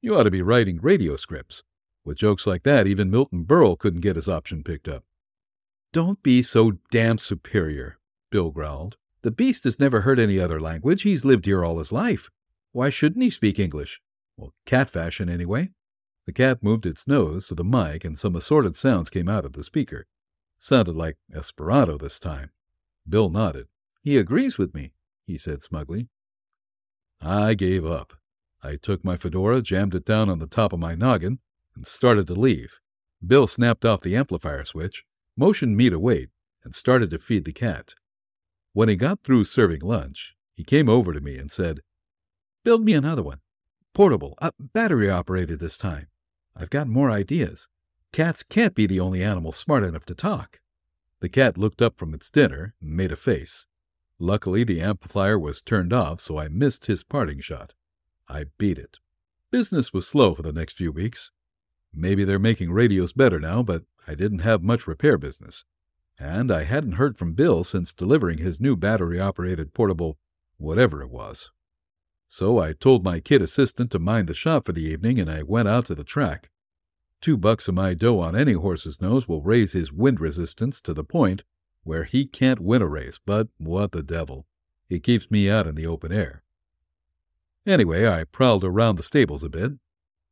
You 0.01 0.15
ought 0.15 0.23
to 0.23 0.31
be 0.31 0.41
writing 0.41 0.79
radio 0.81 1.15
scripts. 1.15 1.63
With 2.03 2.17
jokes 2.17 2.47
like 2.47 2.63
that, 2.63 2.87
even 2.87 3.11
Milton 3.11 3.45
Berle 3.45 3.77
couldn't 3.77 4.01
get 4.01 4.15
his 4.15 4.29
option 4.29 4.63
picked 4.63 4.87
up. 4.87 5.03
Don't 5.91 6.21
be 6.23 6.41
so 6.41 6.73
damned 6.91 7.21
superior, 7.21 7.97
Bill 8.31 8.51
growled. 8.51 8.97
The 9.21 9.31
beast 9.31 9.65
has 9.65 9.79
never 9.79 10.01
heard 10.01 10.19
any 10.19 10.39
other 10.39 10.61
language. 10.61 11.01
He's 11.01 11.25
lived 11.25 11.45
here 11.45 11.65
all 11.65 11.79
his 11.79 11.91
life. 11.91 12.29
Why 12.71 12.89
shouldn't 12.89 13.23
he 13.23 13.29
speak 13.29 13.59
English? 13.59 13.99
Well, 14.37 14.53
cat 14.65 14.89
fashion, 14.89 15.29
anyway. 15.29 15.71
The 16.25 16.33
cat 16.33 16.63
moved 16.63 16.85
its 16.85 17.07
nose 17.07 17.47
to 17.47 17.55
the 17.55 17.63
mic, 17.63 18.05
and 18.05 18.17
some 18.17 18.35
assorted 18.35 18.75
sounds 18.75 19.09
came 19.09 19.27
out 19.27 19.45
of 19.45 19.53
the 19.53 19.63
speaker. 19.63 20.05
Sounded 20.59 20.95
like 20.95 21.17
Esperanto 21.33 21.97
this 21.97 22.19
time. 22.19 22.51
Bill 23.09 23.29
nodded. 23.29 23.67
He 24.01 24.17
agrees 24.17 24.57
with 24.57 24.73
me, 24.73 24.93
he 25.25 25.37
said 25.37 25.63
smugly. 25.63 26.07
I 27.21 27.53
gave 27.53 27.85
up. 27.85 28.13
I 28.61 28.75
took 28.75 29.03
my 29.03 29.17
fedora, 29.17 29.61
jammed 29.61 29.95
it 29.95 30.05
down 30.05 30.29
on 30.29 30.39
the 30.39 30.47
top 30.47 30.73
of 30.73 30.79
my 30.79 30.95
noggin, 30.95 31.39
and 31.75 31.87
started 31.87 32.27
to 32.27 32.33
leave. 32.33 32.79
Bill 33.25 33.47
snapped 33.47 33.85
off 33.85 34.01
the 34.01 34.15
amplifier 34.15 34.63
switch, 34.63 35.03
motioned 35.35 35.75
me 35.75 35.89
to 35.89 35.99
wait, 35.99 36.29
and 36.63 36.75
started 36.75 37.09
to 37.09 37.19
feed 37.19 37.45
the 37.45 37.53
cat. 37.53 37.93
When 38.73 38.89
he 38.89 38.95
got 38.95 39.23
through 39.23 39.45
serving 39.45 39.81
lunch, 39.81 40.35
he 40.53 40.63
came 40.63 40.89
over 40.89 41.13
to 41.13 41.21
me 41.21 41.37
and 41.37 41.51
said, 41.51 41.79
Build 42.63 42.83
me 42.83 42.93
another 42.93 43.23
one. 43.23 43.39
Portable, 43.93 44.35
uh, 44.41 44.51
battery 44.59 45.09
operated 45.09 45.59
this 45.59 45.77
time. 45.77 46.07
I've 46.55 46.69
got 46.69 46.87
more 46.87 47.09
ideas. 47.09 47.67
Cats 48.11 48.43
can't 48.43 48.75
be 48.75 48.85
the 48.85 48.99
only 48.99 49.23
animal 49.23 49.51
smart 49.51 49.83
enough 49.83 50.05
to 50.05 50.15
talk. 50.15 50.59
The 51.21 51.29
cat 51.29 51.57
looked 51.57 51.81
up 51.81 51.97
from 51.97 52.13
its 52.13 52.29
dinner 52.29 52.75
and 52.81 52.95
made 52.95 53.11
a 53.11 53.15
face. 53.15 53.65
Luckily, 54.19 54.63
the 54.63 54.81
amplifier 54.81 55.39
was 55.39 55.61
turned 55.61 55.93
off, 55.93 56.21
so 56.21 56.37
I 56.37 56.47
missed 56.47 56.85
his 56.85 57.03
parting 57.03 57.39
shot. 57.39 57.73
I 58.27 58.45
beat 58.57 58.77
it. 58.77 58.99
Business 59.51 59.93
was 59.93 60.07
slow 60.07 60.33
for 60.35 60.43
the 60.43 60.53
next 60.53 60.77
few 60.77 60.91
weeks. 60.91 61.31
Maybe 61.93 62.23
they're 62.23 62.39
making 62.39 62.71
radios 62.71 63.13
better 63.13 63.39
now, 63.39 63.63
but 63.63 63.83
I 64.07 64.15
didn't 64.15 64.39
have 64.39 64.61
much 64.61 64.87
repair 64.87 65.17
business. 65.17 65.65
And 66.19 66.51
I 66.51 66.63
hadn't 66.63 66.93
heard 66.93 67.17
from 67.17 67.33
Bill 67.33 67.63
since 67.63 67.93
delivering 67.93 68.39
his 68.39 68.61
new 68.61 68.75
battery 68.75 69.19
operated 69.19 69.73
portable 69.73 70.17
whatever 70.57 71.01
it 71.01 71.09
was. 71.09 71.51
So 72.27 72.59
I 72.59 72.73
told 72.73 73.03
my 73.03 73.19
kid 73.19 73.41
assistant 73.41 73.89
to 73.91 73.99
mind 73.99 74.27
the 74.27 74.33
shop 74.33 74.65
for 74.65 74.73
the 74.73 74.83
evening 74.83 75.17
and 75.17 75.31
I 75.31 75.41
went 75.41 75.67
out 75.67 75.85
to 75.87 75.95
the 75.95 76.03
track. 76.03 76.51
Two 77.21 77.37
bucks 77.37 77.67
of 77.67 77.75
my 77.75 77.93
dough 77.93 78.19
on 78.19 78.35
any 78.35 78.53
horse's 78.53 79.01
nose 79.01 79.27
will 79.27 79.41
raise 79.41 79.73
his 79.73 79.91
wind 79.91 80.19
resistance 80.21 80.79
to 80.81 80.93
the 80.93 81.03
point 81.03 81.43
where 81.83 82.05
he 82.05 82.25
can't 82.25 82.59
win 82.59 82.81
a 82.81 82.87
race, 82.87 83.19
but 83.25 83.49
what 83.57 83.91
the 83.91 84.03
devil. 84.03 84.45
It 84.89 85.03
keeps 85.03 85.29
me 85.29 85.49
out 85.49 85.67
in 85.67 85.75
the 85.75 85.87
open 85.87 86.11
air. 86.11 86.43
Anyway, 87.65 88.07
I 88.07 88.23
prowled 88.23 88.63
around 88.63 88.95
the 88.95 89.03
stables 89.03 89.43
a 89.43 89.49
bit. 89.49 89.73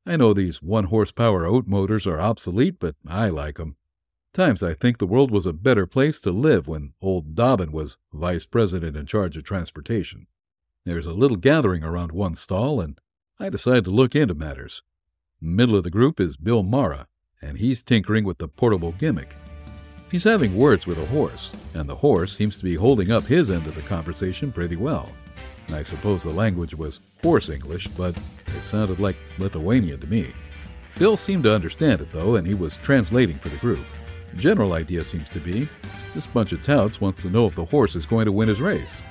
I 0.06 0.16
know 0.16 0.34
these 0.34 0.62
one 0.62 0.86
horsepower 0.86 1.46
oat 1.46 1.68
motors 1.68 2.08
are 2.08 2.20
obsolete, 2.20 2.78
but 2.80 2.96
I 3.06 3.30
like 3.30 3.60
'em. 3.60 3.76
Times 4.34 4.64
I 4.64 4.74
think 4.74 4.98
the 4.98 5.08
world 5.08 5.32
was 5.32 5.46
a 5.46 5.54
better 5.54 5.86
place 5.86 6.22
to 6.22 6.32
live 6.32 6.68
when 6.68 6.94
old 7.02 7.36
Dobbin 7.36 7.72
was 7.72 7.98
vice 8.14 8.46
president 8.46 8.96
in 8.96 9.06
charge 9.06 9.36
of 9.36 9.44
transportation. 9.44 10.28
There's 10.86 11.06
a 11.06 11.12
little 11.12 11.38
gathering 11.38 11.84
around 11.84 12.14
one 12.14 12.36
stall, 12.36 12.80
and 12.80 13.02
I 13.40 13.50
decide 13.50 13.84
to 13.86 13.92
look 13.92 14.16
into 14.16 14.34
matters. 14.34 14.84
Middle 15.40 15.76
of 15.76 15.84
the 15.84 15.92
group 15.92 16.20
is 16.20 16.36
Bill 16.36 16.64
Mara, 16.64 17.08
and 17.44 17.60
he's 17.60 17.84
tinkering 17.84 18.24
with 18.24 18.40
the 18.40 18.48
portable 18.48 18.94
gimmick. 18.94 19.36
He's 20.10 20.24
having 20.24 20.58
words 20.58 20.88
with 20.88 20.98
a 20.98 21.06
horse, 21.06 21.52
and 21.76 21.88
the 21.88 21.94
horse 21.94 22.36
seems 22.36 22.58
to 22.58 22.64
be 22.64 22.74
holding 22.74 23.12
up 23.12 23.24
his 23.24 23.52
end 23.52 23.68
of 23.68 23.76
the 23.76 23.84
conversation 23.84 24.52
pretty 24.52 24.78
well. 24.78 25.12
I 25.72 25.84
suppose 25.84 26.24
the 26.24 26.32
language 26.32 26.74
was 26.74 27.02
horse 27.22 27.50
English, 27.50 27.88
but 27.90 28.18
it 28.48 28.64
sounded 28.64 29.00
like 29.00 29.16
Lithuanian 29.38 30.00
to 30.00 30.08
me. 30.08 30.34
Bill 30.98 31.16
seemed 31.16 31.44
to 31.44 31.54
understand 31.54 32.02
it, 32.02 32.12
though, 32.12 32.38
and 32.38 32.48
he 32.48 32.56
was 32.56 32.78
translating 32.78 33.38
for 33.38 33.50
the 33.50 33.58
group. 33.58 33.86
General 34.38 34.74
idea 34.74 35.06
seems 35.06 35.30
to 35.30 35.40
be 35.40 35.70
this 36.16 36.26
bunch 36.26 36.52
of 36.52 36.64
touts 36.64 37.00
wants 37.00 37.22
to 37.22 37.30
know 37.30 37.46
if 37.46 37.54
the 37.54 37.66
horse 37.66 37.96
is 37.96 38.08
going 38.08 38.26
to 38.26 38.32
win 38.32 38.50
his 38.50 38.60
race. 38.60 39.04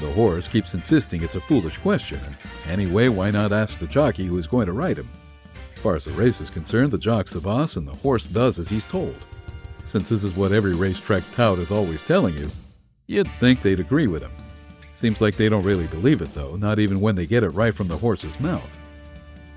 The 0.00 0.12
horse 0.12 0.46
keeps 0.46 0.74
insisting 0.74 1.22
it's 1.22 1.34
a 1.34 1.40
foolish 1.40 1.78
question, 1.78 2.20
and 2.24 2.36
anyway, 2.70 3.08
why 3.08 3.32
not 3.32 3.50
ask 3.50 3.80
the 3.80 3.88
jockey 3.88 4.26
who 4.26 4.38
is 4.38 4.46
going 4.46 4.66
to 4.66 4.72
ride 4.72 4.98
him? 4.98 5.08
As 5.86 5.88
far 5.88 5.96
as 5.98 6.04
the 6.16 6.20
race 6.20 6.40
is 6.40 6.50
concerned, 6.50 6.90
the 6.90 6.98
jock's 6.98 7.30
the 7.30 7.40
boss, 7.40 7.76
and 7.76 7.86
the 7.86 7.94
horse 7.94 8.26
does 8.26 8.58
as 8.58 8.68
he's 8.68 8.88
told. 8.88 9.14
Since 9.84 10.08
this 10.08 10.24
is 10.24 10.36
what 10.36 10.50
every 10.50 10.74
racetrack 10.74 11.22
tout 11.36 11.60
is 11.60 11.70
always 11.70 12.04
telling 12.04 12.36
you, 12.36 12.48
you'd 13.06 13.30
think 13.38 13.62
they'd 13.62 13.78
agree 13.78 14.08
with 14.08 14.22
him. 14.22 14.32
Seems 14.94 15.20
like 15.20 15.36
they 15.36 15.48
don't 15.48 15.62
really 15.62 15.86
believe 15.86 16.22
it, 16.22 16.34
though, 16.34 16.56
not 16.56 16.80
even 16.80 17.00
when 17.00 17.14
they 17.14 17.24
get 17.24 17.44
it 17.44 17.50
right 17.50 17.72
from 17.72 17.86
the 17.86 17.96
horse's 17.96 18.40
mouth. 18.40 18.68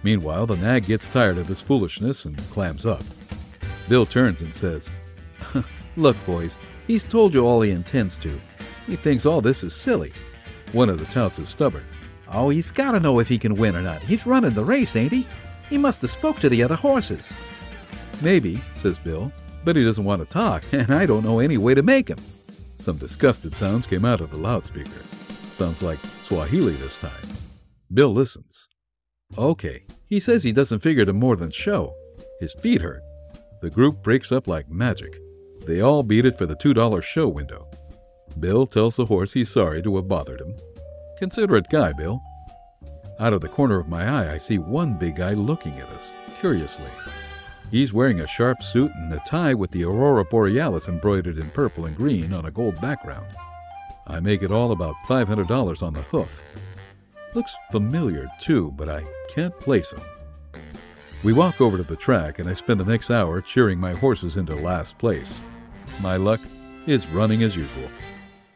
Meanwhile, 0.03 0.45
the 0.45 0.57
nag 0.57 0.85
gets 0.85 1.07
tired 1.07 1.39
of 1.39 1.47
this 1.47 1.63
foolishness 1.63 2.25
and 2.25 2.37
clams 2.51 2.85
up. 2.85 3.01
Bill 3.87 4.05
turns 4.05 4.41
and 4.41 4.53
says, 4.53 4.87
Look, 5.97 6.23
boys, 6.27 6.59
he's 6.85 7.07
told 7.07 7.33
you 7.33 7.43
all 7.43 7.61
he 7.61 7.71
intends 7.71 8.19
to. 8.19 8.39
He 8.85 8.97
thinks 8.97 9.25
all 9.25 9.41
this 9.41 9.63
is 9.63 9.73
silly. 9.73 10.13
One 10.73 10.89
of 10.89 10.99
the 10.99 11.05
touts 11.05 11.39
is 11.39 11.49
stubborn. 11.49 11.85
Oh, 12.31 12.49
he's 12.49 12.69
got 12.69 12.91
to 12.91 12.99
know 12.99 13.17
if 13.17 13.27
he 13.27 13.39
can 13.39 13.55
win 13.55 13.75
or 13.75 13.81
not. 13.81 13.99
He's 14.01 14.27
running 14.27 14.51
the 14.51 14.63
race, 14.63 14.95
ain't 14.95 15.11
he? 15.11 15.25
He 15.69 15.77
must 15.77 16.01
have 16.01 16.11
spoke 16.11 16.39
to 16.39 16.49
the 16.49 16.63
other 16.63 16.75
horses. 16.75 17.33
Maybe, 18.21 18.59
says 18.73 18.97
Bill, 18.97 19.31
but 19.63 19.75
he 19.75 19.83
doesn't 19.83 20.03
want 20.03 20.21
to 20.21 20.27
talk, 20.27 20.63
and 20.71 20.91
I 20.91 21.05
don't 21.05 21.23
know 21.23 21.39
any 21.39 21.57
way 21.57 21.75
to 21.75 21.83
make 21.83 22.09
him. 22.09 22.19
Some 22.75 22.97
disgusted 22.97 23.53
sounds 23.53 23.85
came 23.85 24.05
out 24.05 24.21
of 24.21 24.31
the 24.31 24.39
loudspeaker. 24.39 25.01
Sounds 25.53 25.81
like 25.81 25.99
Swahili 25.99 26.73
this 26.73 26.99
time. 26.99 27.11
Bill 27.93 28.13
listens. 28.13 28.67
Okay, 29.37 29.83
he 30.07 30.19
says 30.19 30.43
he 30.43 30.51
doesn't 30.51 30.79
figure 30.79 31.05
to 31.05 31.13
more 31.13 31.35
than 31.35 31.51
show. 31.51 31.93
His 32.39 32.53
feet 32.53 32.81
hurt. 32.81 33.03
The 33.61 33.69
group 33.69 34.01
breaks 34.01 34.31
up 34.31 34.47
like 34.47 34.69
magic. 34.69 35.19
They 35.67 35.81
all 35.81 36.01
beat 36.03 36.25
it 36.25 36.37
for 36.37 36.45
the 36.45 36.55
$2 36.55 37.03
show 37.03 37.27
window. 37.27 37.69
Bill 38.39 38.65
tells 38.65 38.95
the 38.95 39.05
horse 39.05 39.33
he's 39.33 39.51
sorry 39.51 39.81
to 39.83 39.95
have 39.97 40.07
bothered 40.07 40.39
him. 40.39 40.55
Considerate 41.17 41.69
guy, 41.69 41.91
Bill. 41.91 42.21
Out 43.19 43.33
of 43.33 43.41
the 43.41 43.49
corner 43.49 43.77
of 43.77 43.89
my 43.89 44.07
eye, 44.07 44.33
I 44.33 44.37
see 44.37 44.59
one 44.59 44.93
big 44.93 45.17
guy 45.17 45.33
looking 45.33 45.77
at 45.77 45.89
us, 45.89 46.13
curiously. 46.39 46.89
He's 47.69 47.91
wearing 47.91 48.21
a 48.21 48.27
sharp 48.27 48.63
suit 48.63 48.91
and 48.95 49.11
a 49.11 49.21
tie 49.27 49.53
with 49.53 49.71
the 49.71 49.83
Aurora 49.83 50.23
Borealis 50.23 50.87
embroidered 50.87 51.37
in 51.37 51.49
purple 51.49 51.85
and 51.85 51.97
green 51.97 52.31
on 52.31 52.45
a 52.45 52.51
gold 52.51 52.79
background. 52.79 53.27
I 54.07 54.21
make 54.21 54.41
it 54.41 54.51
all 54.51 54.71
about 54.71 54.95
$500 55.05 55.83
on 55.83 55.93
the 55.93 56.01
hoof. 56.03 56.41
Looks 57.35 57.53
familiar, 57.73 58.27
too, 58.39 58.73
but 58.77 58.87
I 58.87 59.03
can't 59.27 59.59
place 59.59 59.91
him. 59.91 60.01
We 61.21 61.33
walk 61.33 61.59
over 61.59 61.75
to 61.75 61.83
the 61.83 61.97
track, 61.97 62.39
and 62.39 62.49
I 62.49 62.53
spend 62.53 62.79
the 62.79 62.85
next 62.85 63.11
hour 63.11 63.41
cheering 63.41 63.79
my 63.79 63.91
horses 63.91 64.37
into 64.37 64.55
last 64.55 64.97
place. 64.97 65.41
My 65.99 66.15
luck 66.15 66.39
is 66.87 67.05
running 67.07 67.43
as 67.43 67.57
usual. 67.57 67.89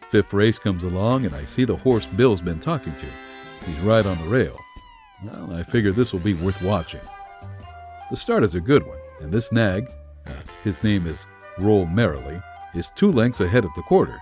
Fifth 0.09 0.31
race 0.31 0.57
comes 0.57 0.85
along, 0.85 1.25
and 1.25 1.35
I 1.35 1.43
see 1.43 1.65
the 1.65 1.75
horse 1.75 2.05
Bill's 2.05 2.39
been 2.39 2.61
talking 2.61 2.95
to. 2.95 3.07
He's 3.65 3.79
right 3.79 4.05
on 4.05 4.17
the 4.17 4.27
rail. 4.27 4.59
Well, 5.23 5.53
I 5.53 5.63
figure 5.63 5.91
this 5.91 6.11
will 6.11 6.19
be 6.19 6.33
worth 6.33 6.61
watching. 6.61 7.01
The 8.09 8.17
start 8.17 8.43
is 8.43 8.55
a 8.55 8.61
good 8.61 8.85
one, 8.85 8.97
and 9.21 9.31
this 9.31 9.51
nag, 9.51 9.89
uh, 10.27 10.31
his 10.63 10.83
name 10.83 11.07
is 11.07 11.25
Roll 11.59 11.85
Merrily, 11.85 12.41
is 12.75 12.91
two 12.95 13.11
lengths 13.11 13.39
ahead 13.39 13.65
at 13.65 13.71
the 13.75 13.81
quarter. 13.83 14.19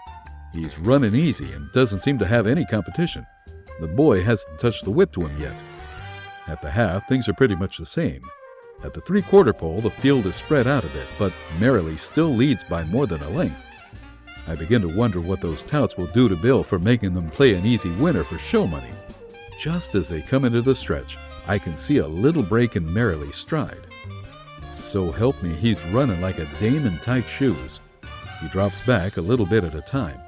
He's 0.54 0.78
running 0.78 1.16
easy 1.16 1.52
and 1.54 1.72
doesn't 1.72 2.02
seem 2.02 2.20
to 2.20 2.26
have 2.26 2.46
any 2.46 2.66
competition. 2.66 3.26
The 3.80 3.88
boy 3.88 4.24
hasn't 4.24 4.60
touched 4.60 4.84
the 4.84 4.92
whip 4.92 5.12
to 5.14 5.22
him 5.26 5.38
yet. 5.40 5.56
At 6.48 6.62
the 6.62 6.70
half, 6.70 7.08
things 7.08 7.28
are 7.30 7.34
pretty 7.34 7.56
much 7.56 7.78
the 7.78 7.86
same. 7.86 8.22
At 8.84 8.94
the 8.94 9.02
three 9.02 9.22
quarter 9.22 9.54
pole, 9.54 9.82
the 9.82 9.90
field 9.90 10.26
is 10.26 10.36
spread 10.36 10.68
out 10.68 10.84
a 10.84 10.88
bit, 10.88 11.08
but 11.18 11.34
Merrily 11.60 11.98
still 11.98 12.30
leads 12.30 12.64
by 12.64 12.84
more 12.86 13.08
than 13.08 13.22
a 13.24 13.30
length. 13.30 13.68
I 14.48 14.56
begin 14.56 14.82
to 14.82 14.98
wonder 14.98 15.22
what 15.22 15.40
those 15.40 15.64
touts 15.64 15.98
will 15.98 16.08
do 16.08 16.28
to 16.28 16.36
Bill 16.36 16.64
for 16.64 16.80
making 16.80 17.14
them 17.14 17.30
play 17.30 17.54
an 17.54 17.66
easy 17.66 17.92
winner 17.96 18.24
for 18.24 18.38
show 18.38 18.66
money. 18.68 18.90
Just 19.62 19.94
as 19.94 20.10
they 20.10 20.22
come 20.22 20.44
into 20.44 20.60
the 20.60 20.74
stretch, 20.74 21.20
I 21.48 21.60
can 21.60 21.78
see 21.78 22.00
a 22.00 22.08
little 22.08 22.42
break 22.42 22.76
in 22.76 22.92
Merrily's 22.92 23.36
stride. 23.36 23.86
So 24.74 25.12
help 25.12 25.42
me, 25.44 25.54
he's 25.54 25.86
running 25.88 26.20
like 26.20 26.40
a 26.40 26.48
dame 26.60 26.88
in 26.88 26.98
tight 27.00 27.26
shoes. 27.26 27.80
He 28.42 28.48
drops 28.48 28.84
back 28.88 29.18
a 29.18 29.22
little 29.22 29.46
bit 29.46 29.64
at 29.64 29.76
a 29.76 29.82
time. 29.82 30.20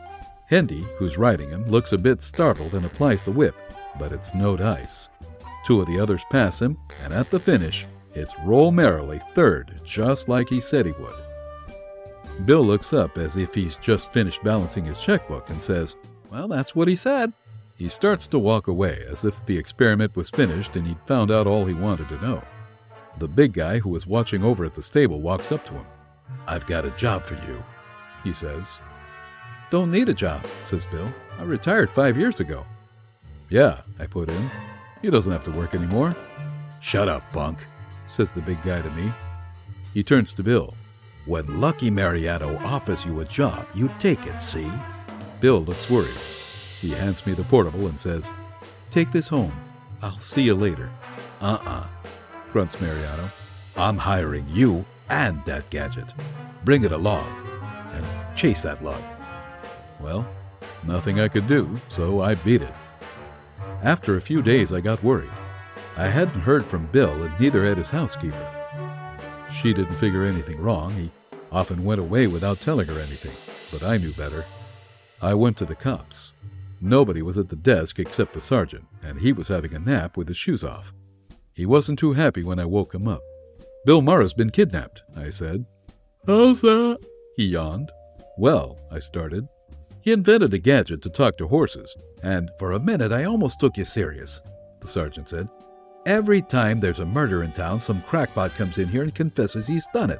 Hendy, 0.45 0.85
who's 0.97 1.17
riding 1.17 1.49
him, 1.49 1.65
looks 1.67 1.93
a 1.93 1.97
bit 1.97 2.21
startled 2.21 2.75
and 2.75 2.85
applies 2.85 3.23
the 3.23 3.31
whip, 3.31 3.55
but 3.97 4.11
it's 4.11 4.35
no 4.35 4.55
dice. 4.55 5.09
Two 5.65 5.81
of 5.81 5.87
the 5.87 5.99
others 5.99 6.21
pass 6.29 6.61
him, 6.61 6.77
and 7.03 7.11
at 7.11 7.31
the 7.31 7.39
finish, 7.39 7.87
it's 8.13 8.37
Roll 8.41 8.71
Merrily 8.71 9.19
third, 9.33 9.81
just 9.83 10.29
like 10.29 10.47
he 10.47 10.61
said 10.61 10.85
he 10.85 10.91
would. 10.91 12.45
Bill 12.45 12.63
looks 12.63 12.93
up 12.93 13.17
as 13.17 13.35
if 13.35 13.55
he's 13.55 13.77
just 13.77 14.13
finished 14.13 14.43
balancing 14.43 14.85
his 14.85 14.99
checkbook 14.99 15.49
and 15.49 15.61
says, 15.61 15.95
Well, 16.29 16.47
that's 16.47 16.75
what 16.75 16.87
he 16.87 16.95
said. 16.95 17.33
He 17.75 17.89
starts 17.89 18.27
to 18.27 18.39
walk 18.39 18.67
away 18.67 19.03
as 19.09 19.23
if 19.23 19.45
the 19.45 19.57
experiment 19.57 20.15
was 20.15 20.29
finished 20.29 20.75
and 20.75 20.85
he'd 20.85 20.99
found 21.05 21.31
out 21.31 21.47
all 21.47 21.65
he 21.65 21.73
wanted 21.73 22.07
to 22.09 22.21
know. 22.21 22.43
The 23.17 23.27
big 23.27 23.53
guy 23.53 23.79
who 23.79 23.89
was 23.89 24.07
watching 24.07 24.43
over 24.43 24.65
at 24.65 24.75
the 24.75 24.83
stable 24.83 25.21
walks 25.21 25.51
up 25.51 25.65
to 25.65 25.73
him. 25.73 25.85
I've 26.47 26.65
got 26.67 26.85
a 26.85 26.91
job 26.91 27.25
for 27.25 27.35
you, 27.35 27.63
he 28.23 28.33
says. 28.33 28.79
Don't 29.69 29.91
need 29.91 30.09
a 30.09 30.13
job, 30.13 30.45
says 30.63 30.85
Bill. 30.85 31.11
I 31.39 31.43
retired 31.43 31.91
five 31.91 32.17
years 32.17 32.39
ago. 32.39 32.65
Yeah, 33.49 33.81
I 33.99 34.05
put 34.05 34.29
in. 34.29 34.51
He 35.01 35.09
doesn't 35.09 35.31
have 35.31 35.43
to 35.45 35.51
work 35.51 35.75
anymore. 35.75 36.15
Shut 36.79 37.07
up, 37.07 37.23
punk, 37.31 37.59
says 38.07 38.31
the 38.31 38.41
big 38.41 38.61
guy 38.63 38.81
to 38.81 38.89
me. 38.91 39.11
He 39.93 40.03
turns 40.03 40.33
to 40.35 40.43
Bill. 40.43 40.73
When 41.25 41.61
Lucky 41.61 41.89
Mariano 41.89 42.57
offers 42.57 43.05
you 43.05 43.19
a 43.21 43.25
job, 43.25 43.65
you 43.73 43.89
take 43.99 44.25
it, 44.25 44.39
see? 44.39 44.71
Bill 45.39 45.61
looks 45.61 45.89
worried. 45.89 46.13
He 46.83 46.89
hands 46.89 47.25
me 47.25 47.33
the 47.33 47.45
portable 47.45 47.87
and 47.87 47.97
says, 47.97 48.29
Take 48.91 49.09
this 49.13 49.29
home. 49.29 49.53
I'll 50.01 50.19
see 50.19 50.41
you 50.41 50.53
later. 50.53 50.89
Uh 51.39 51.57
uh-uh, 51.63 51.69
uh, 51.69 51.87
grunts 52.51 52.81
Mariano. 52.81 53.31
I'm 53.77 53.97
hiring 53.97 54.45
you 54.49 54.83
and 55.07 55.41
that 55.45 55.69
gadget. 55.69 56.13
Bring 56.65 56.83
it 56.83 56.91
along 56.91 57.25
and 57.93 58.05
chase 58.35 58.61
that 58.63 58.83
lug. 58.83 59.01
Well, 60.01 60.27
nothing 60.85 61.21
I 61.21 61.29
could 61.29 61.47
do, 61.47 61.79
so 61.87 62.19
I 62.19 62.35
beat 62.35 62.61
it. 62.61 62.73
After 63.81 64.17
a 64.17 64.21
few 64.21 64.41
days, 64.41 64.73
I 64.73 64.81
got 64.81 65.01
worried. 65.01 65.31
I 65.95 66.09
hadn't 66.09 66.41
heard 66.41 66.65
from 66.65 66.87
Bill, 66.87 67.23
and 67.23 67.39
neither 67.39 67.65
had 67.65 67.77
his 67.77 67.91
housekeeper. 67.91 68.45
She 69.53 69.73
didn't 69.73 69.95
figure 69.95 70.25
anything 70.25 70.59
wrong. 70.59 70.91
He 70.91 71.11
often 71.49 71.85
went 71.85 72.01
away 72.01 72.27
without 72.27 72.59
telling 72.59 72.87
her 72.87 72.99
anything, 72.99 73.37
but 73.71 73.83
I 73.83 73.95
knew 73.95 74.11
better. 74.11 74.43
I 75.21 75.33
went 75.33 75.55
to 75.57 75.65
the 75.65 75.75
cops. 75.75 76.33
Nobody 76.85 77.21
was 77.21 77.37
at 77.37 77.47
the 77.47 77.55
desk 77.55 77.97
except 77.97 78.33
the 78.33 78.41
sergeant, 78.41 78.83
and 79.01 79.17
he 79.17 79.31
was 79.31 79.47
having 79.47 79.73
a 79.73 79.79
nap 79.79 80.17
with 80.17 80.27
his 80.27 80.35
shoes 80.35 80.65
off. 80.65 80.91
He 81.53 81.65
wasn't 81.65 81.97
too 81.97 82.11
happy 82.11 82.43
when 82.43 82.59
I 82.59 82.65
woke 82.65 82.93
him 82.93 83.07
up. 83.07 83.21
Bill 83.85 84.01
Mara's 84.01 84.33
been 84.33 84.49
kidnapped, 84.49 85.01
I 85.15 85.29
said. 85.29 85.65
How's 86.27 86.59
that? 86.59 86.99
He 87.37 87.45
yawned. 87.45 87.89
Well, 88.37 88.77
I 88.91 88.99
started. 88.99 89.47
He 90.01 90.11
invented 90.11 90.53
a 90.53 90.57
gadget 90.57 91.01
to 91.03 91.09
talk 91.09 91.37
to 91.37 91.47
horses, 91.47 91.95
and 92.21 92.51
for 92.59 92.73
a 92.73 92.79
minute 92.81 93.13
I 93.13 93.23
almost 93.23 93.61
took 93.61 93.77
you 93.77 93.85
serious, 93.85 94.41
the 94.81 94.87
sergeant 94.87 95.29
said. 95.29 95.47
Every 96.05 96.41
time 96.41 96.81
there's 96.81 96.99
a 96.99 97.05
murder 97.05 97.43
in 97.43 97.53
town, 97.53 97.79
some 97.79 98.01
crackpot 98.01 98.55
comes 98.55 98.77
in 98.77 98.89
here 98.89 99.03
and 99.03 99.15
confesses 99.15 99.65
he's 99.65 99.87
done 99.93 100.09
it. 100.09 100.19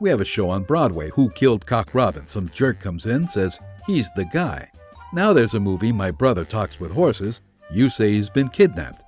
We 0.00 0.10
have 0.10 0.20
a 0.20 0.26
show 0.26 0.50
on 0.50 0.64
Broadway, 0.64 1.08
Who 1.14 1.30
Killed 1.30 1.64
Cock 1.64 1.94
Robin? 1.94 2.26
Some 2.26 2.50
jerk 2.50 2.78
comes 2.78 3.06
in, 3.06 3.26
says 3.26 3.58
he's 3.86 4.10
the 4.16 4.26
guy. 4.26 4.70
Now 5.12 5.32
there's 5.32 5.54
a 5.54 5.60
movie, 5.60 5.90
My 5.90 6.10
Brother 6.10 6.44
Talks 6.44 6.78
with 6.78 6.92
Horses. 6.92 7.40
You 7.72 7.88
say 7.88 8.12
he's 8.12 8.28
been 8.28 8.50
kidnapped. 8.50 9.02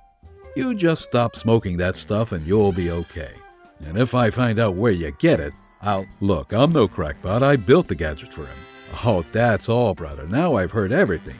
You 0.55 0.73
just 0.73 1.03
stop 1.03 1.35
smoking 1.35 1.77
that 1.77 1.95
stuff 1.95 2.31
and 2.31 2.45
you'll 2.45 2.71
be 2.71 2.91
okay. 2.91 3.33
And 3.85 3.97
if 3.97 4.15
I 4.15 4.31
find 4.31 4.59
out 4.59 4.75
where 4.75 4.91
you 4.91 5.11
get 5.19 5.39
it, 5.39 5.53
I'll. 5.81 6.05
Look, 6.19 6.53
I'm 6.53 6.73
no 6.73 6.87
crackpot. 6.87 7.43
I 7.43 7.55
built 7.55 7.87
the 7.87 7.95
gadget 7.95 8.33
for 8.33 8.41
him. 8.41 8.57
Oh, 9.05 9.23
that's 9.31 9.69
all, 9.69 9.93
brother. 9.93 10.27
Now 10.27 10.55
I've 10.55 10.71
heard 10.71 10.91
everything. 10.91 11.37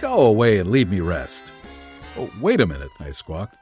Go 0.00 0.22
away 0.22 0.58
and 0.58 0.70
leave 0.70 0.90
me 0.90 1.00
rest. 1.00 1.52
Oh, 2.16 2.30
wait 2.40 2.60
a 2.60 2.66
minute, 2.66 2.90
I 3.00 3.12
squawked. 3.12 3.56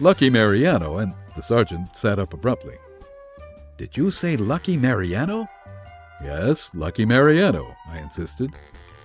Lucky 0.00 0.30
Mariano, 0.30 0.98
and 0.98 1.14
the 1.36 1.42
sergeant 1.42 1.96
sat 1.96 2.18
up 2.18 2.32
abruptly. 2.32 2.76
Did 3.76 3.96
you 3.96 4.10
say 4.10 4.36
Lucky 4.36 4.76
Mariano? 4.76 5.48
Yes, 6.22 6.70
Lucky 6.74 7.04
Mariano, 7.04 7.74
I 7.88 7.98
insisted. 7.98 8.50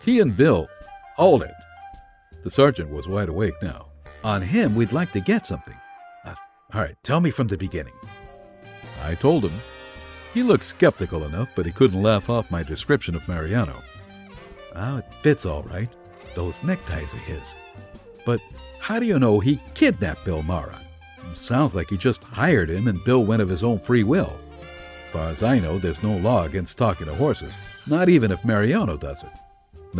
He 0.04 0.20
and 0.20 0.36
Bill. 0.36 0.68
Hold 1.16 1.44
it. 1.44 1.54
The 2.44 2.50
sergeant 2.50 2.90
was 2.90 3.08
wide 3.08 3.30
awake 3.30 3.62
now. 3.62 3.88
On 4.24 4.42
him, 4.42 4.76
we'd 4.76 4.92
like 4.92 5.12
to 5.12 5.20
get 5.20 5.46
something. 5.46 5.76
Uh, 6.26 6.36
all 6.74 6.82
right, 6.82 6.96
tell 7.04 7.20
me 7.20 7.32
from 7.32 7.48
the 7.48 7.58
beginning. 7.58 7.94
I 9.04 9.16
told 9.16 9.44
him. 9.44 9.54
He 10.34 10.44
looked 10.44 10.64
skeptical 10.64 11.24
enough, 11.26 11.54
but 11.56 11.66
he 11.66 11.72
couldn't 11.72 12.02
laugh 12.02 12.30
off 12.30 12.52
my 12.52 12.64
description 12.64 13.16
of 13.16 13.28
Mariano. 13.28 13.76
Oh, 14.76 14.98
it 14.98 15.14
fits 15.14 15.46
all 15.46 15.64
right. 15.64 15.90
Those 16.36 16.64
neckties 16.64 17.14
are 17.14 17.18
his. 17.18 17.56
But 18.26 18.40
how 18.80 19.00
do 19.00 19.06
you 19.06 19.20
know 19.20 19.40
he 19.40 19.60
kidnapped 19.74 20.26
Bill 20.26 20.44
Mara? 20.44 20.80
Sounds 21.34 21.74
like 21.74 21.90
he 21.90 21.98
just 21.98 22.24
hired 22.24 22.70
him 22.70 22.88
and 22.88 23.04
Bill 23.04 23.24
went 23.24 23.42
of 23.42 23.50
his 23.50 23.64
own 23.64 23.80
free 23.80 24.04
will. 24.04 24.34
Far 25.12 25.30
as 25.30 25.42
I 25.42 25.60
know, 25.60 25.80
there's 25.80 26.04
no 26.04 26.18
law 26.18 26.46
against 26.46 26.78
talking 26.78 27.08
to 27.08 27.16
horses, 27.16 27.54
not 27.88 28.10
even 28.10 28.32
if 28.32 28.46
Mariano 28.46 28.98
does 28.98 29.24
it. 29.24 29.32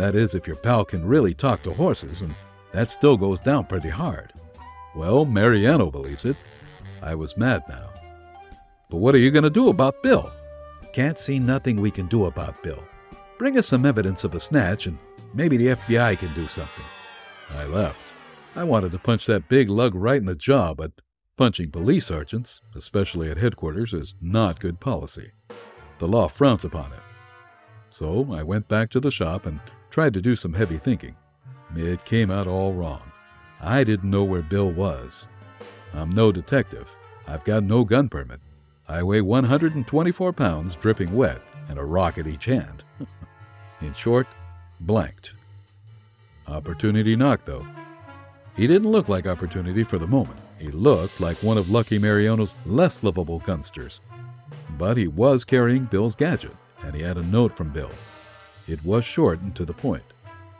That 0.00 0.14
is, 0.14 0.34
if 0.34 0.46
your 0.46 0.56
pal 0.56 0.86
can 0.86 1.04
really 1.04 1.34
talk 1.34 1.62
to 1.62 1.74
horses, 1.74 2.22
and 2.22 2.34
that 2.72 2.88
still 2.88 3.18
goes 3.18 3.38
down 3.38 3.66
pretty 3.66 3.90
hard. 3.90 4.32
Well, 4.96 5.26
Mariano 5.26 5.90
believes 5.90 6.24
it. 6.24 6.36
I 7.02 7.14
was 7.14 7.36
mad 7.36 7.64
now. 7.68 7.90
But 8.88 8.96
what 8.96 9.14
are 9.14 9.18
you 9.18 9.30
going 9.30 9.44
to 9.44 9.50
do 9.50 9.68
about 9.68 10.02
Bill? 10.02 10.32
Can't 10.94 11.18
see 11.18 11.38
nothing 11.38 11.78
we 11.78 11.90
can 11.90 12.06
do 12.06 12.24
about 12.24 12.62
Bill. 12.62 12.82
Bring 13.38 13.58
us 13.58 13.66
some 13.66 13.84
evidence 13.84 14.24
of 14.24 14.34
a 14.34 14.40
snatch, 14.40 14.86
and 14.86 14.96
maybe 15.34 15.58
the 15.58 15.76
FBI 15.76 16.18
can 16.18 16.32
do 16.32 16.46
something. 16.46 16.84
I 17.58 17.66
left. 17.66 18.00
I 18.56 18.64
wanted 18.64 18.92
to 18.92 18.98
punch 18.98 19.26
that 19.26 19.50
big 19.50 19.68
lug 19.68 19.94
right 19.94 20.16
in 20.16 20.24
the 20.24 20.34
jaw, 20.34 20.72
but 20.72 20.92
punching 21.36 21.72
police 21.72 22.06
sergeants, 22.06 22.62
especially 22.74 23.30
at 23.30 23.36
headquarters, 23.36 23.92
is 23.92 24.14
not 24.18 24.60
good 24.60 24.80
policy. 24.80 25.32
The 25.98 26.08
law 26.08 26.28
frowns 26.28 26.64
upon 26.64 26.90
it. 26.94 27.02
So 27.90 28.32
I 28.32 28.42
went 28.42 28.66
back 28.66 28.88
to 28.90 29.00
the 29.00 29.10
shop 29.10 29.44
and 29.44 29.60
tried 29.90 30.14
to 30.14 30.22
do 30.22 30.36
some 30.36 30.54
heavy 30.54 30.78
thinking. 30.78 31.16
It 31.76 32.04
came 32.04 32.30
out 32.30 32.46
all 32.46 32.72
wrong. 32.72 33.02
I 33.60 33.84
didn't 33.84 34.10
know 34.10 34.24
where 34.24 34.42
Bill 34.42 34.70
was. 34.70 35.28
I'm 35.92 36.10
no 36.10 36.32
detective. 36.32 36.94
I've 37.26 37.44
got 37.44 37.64
no 37.64 37.84
gun 37.84 38.08
permit. 38.08 38.40
I 38.88 39.02
weigh 39.02 39.20
124 39.20 40.32
pounds, 40.32 40.76
dripping 40.76 41.14
wet, 41.14 41.40
and 41.68 41.78
a 41.78 41.84
rock 41.84 42.18
at 42.18 42.26
each 42.26 42.46
hand. 42.46 42.82
In 43.80 43.94
short, 43.94 44.26
blanked. 44.80 45.32
Opportunity 46.48 47.14
knocked, 47.14 47.46
though. 47.46 47.66
He 48.56 48.66
didn't 48.66 48.90
look 48.90 49.08
like 49.08 49.26
opportunity 49.26 49.84
for 49.84 49.98
the 49.98 50.06
moment. 50.06 50.38
He 50.58 50.70
looked 50.70 51.20
like 51.20 51.42
one 51.42 51.56
of 51.56 51.70
Lucky 51.70 51.98
Mariano's 51.98 52.56
less 52.66 53.02
lovable 53.02 53.40
gunsters. 53.40 54.00
But 54.76 54.96
he 54.96 55.06
was 55.06 55.44
carrying 55.44 55.84
Bill's 55.84 56.14
gadget, 56.14 56.56
and 56.82 56.94
he 56.94 57.02
had 57.02 57.16
a 57.16 57.22
note 57.22 57.56
from 57.56 57.70
Bill. 57.70 57.90
It 58.68 58.84
was 58.84 59.04
short 59.04 59.40
and 59.40 59.54
to 59.56 59.64
the 59.64 59.72
point. 59.72 60.04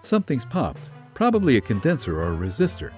Something's 0.01 0.45
popped, 0.45 0.91
probably 1.15 1.57
a 1.57 1.61
condenser 1.61 2.21
or 2.21 2.33
a 2.33 2.37
resistor. 2.37 2.93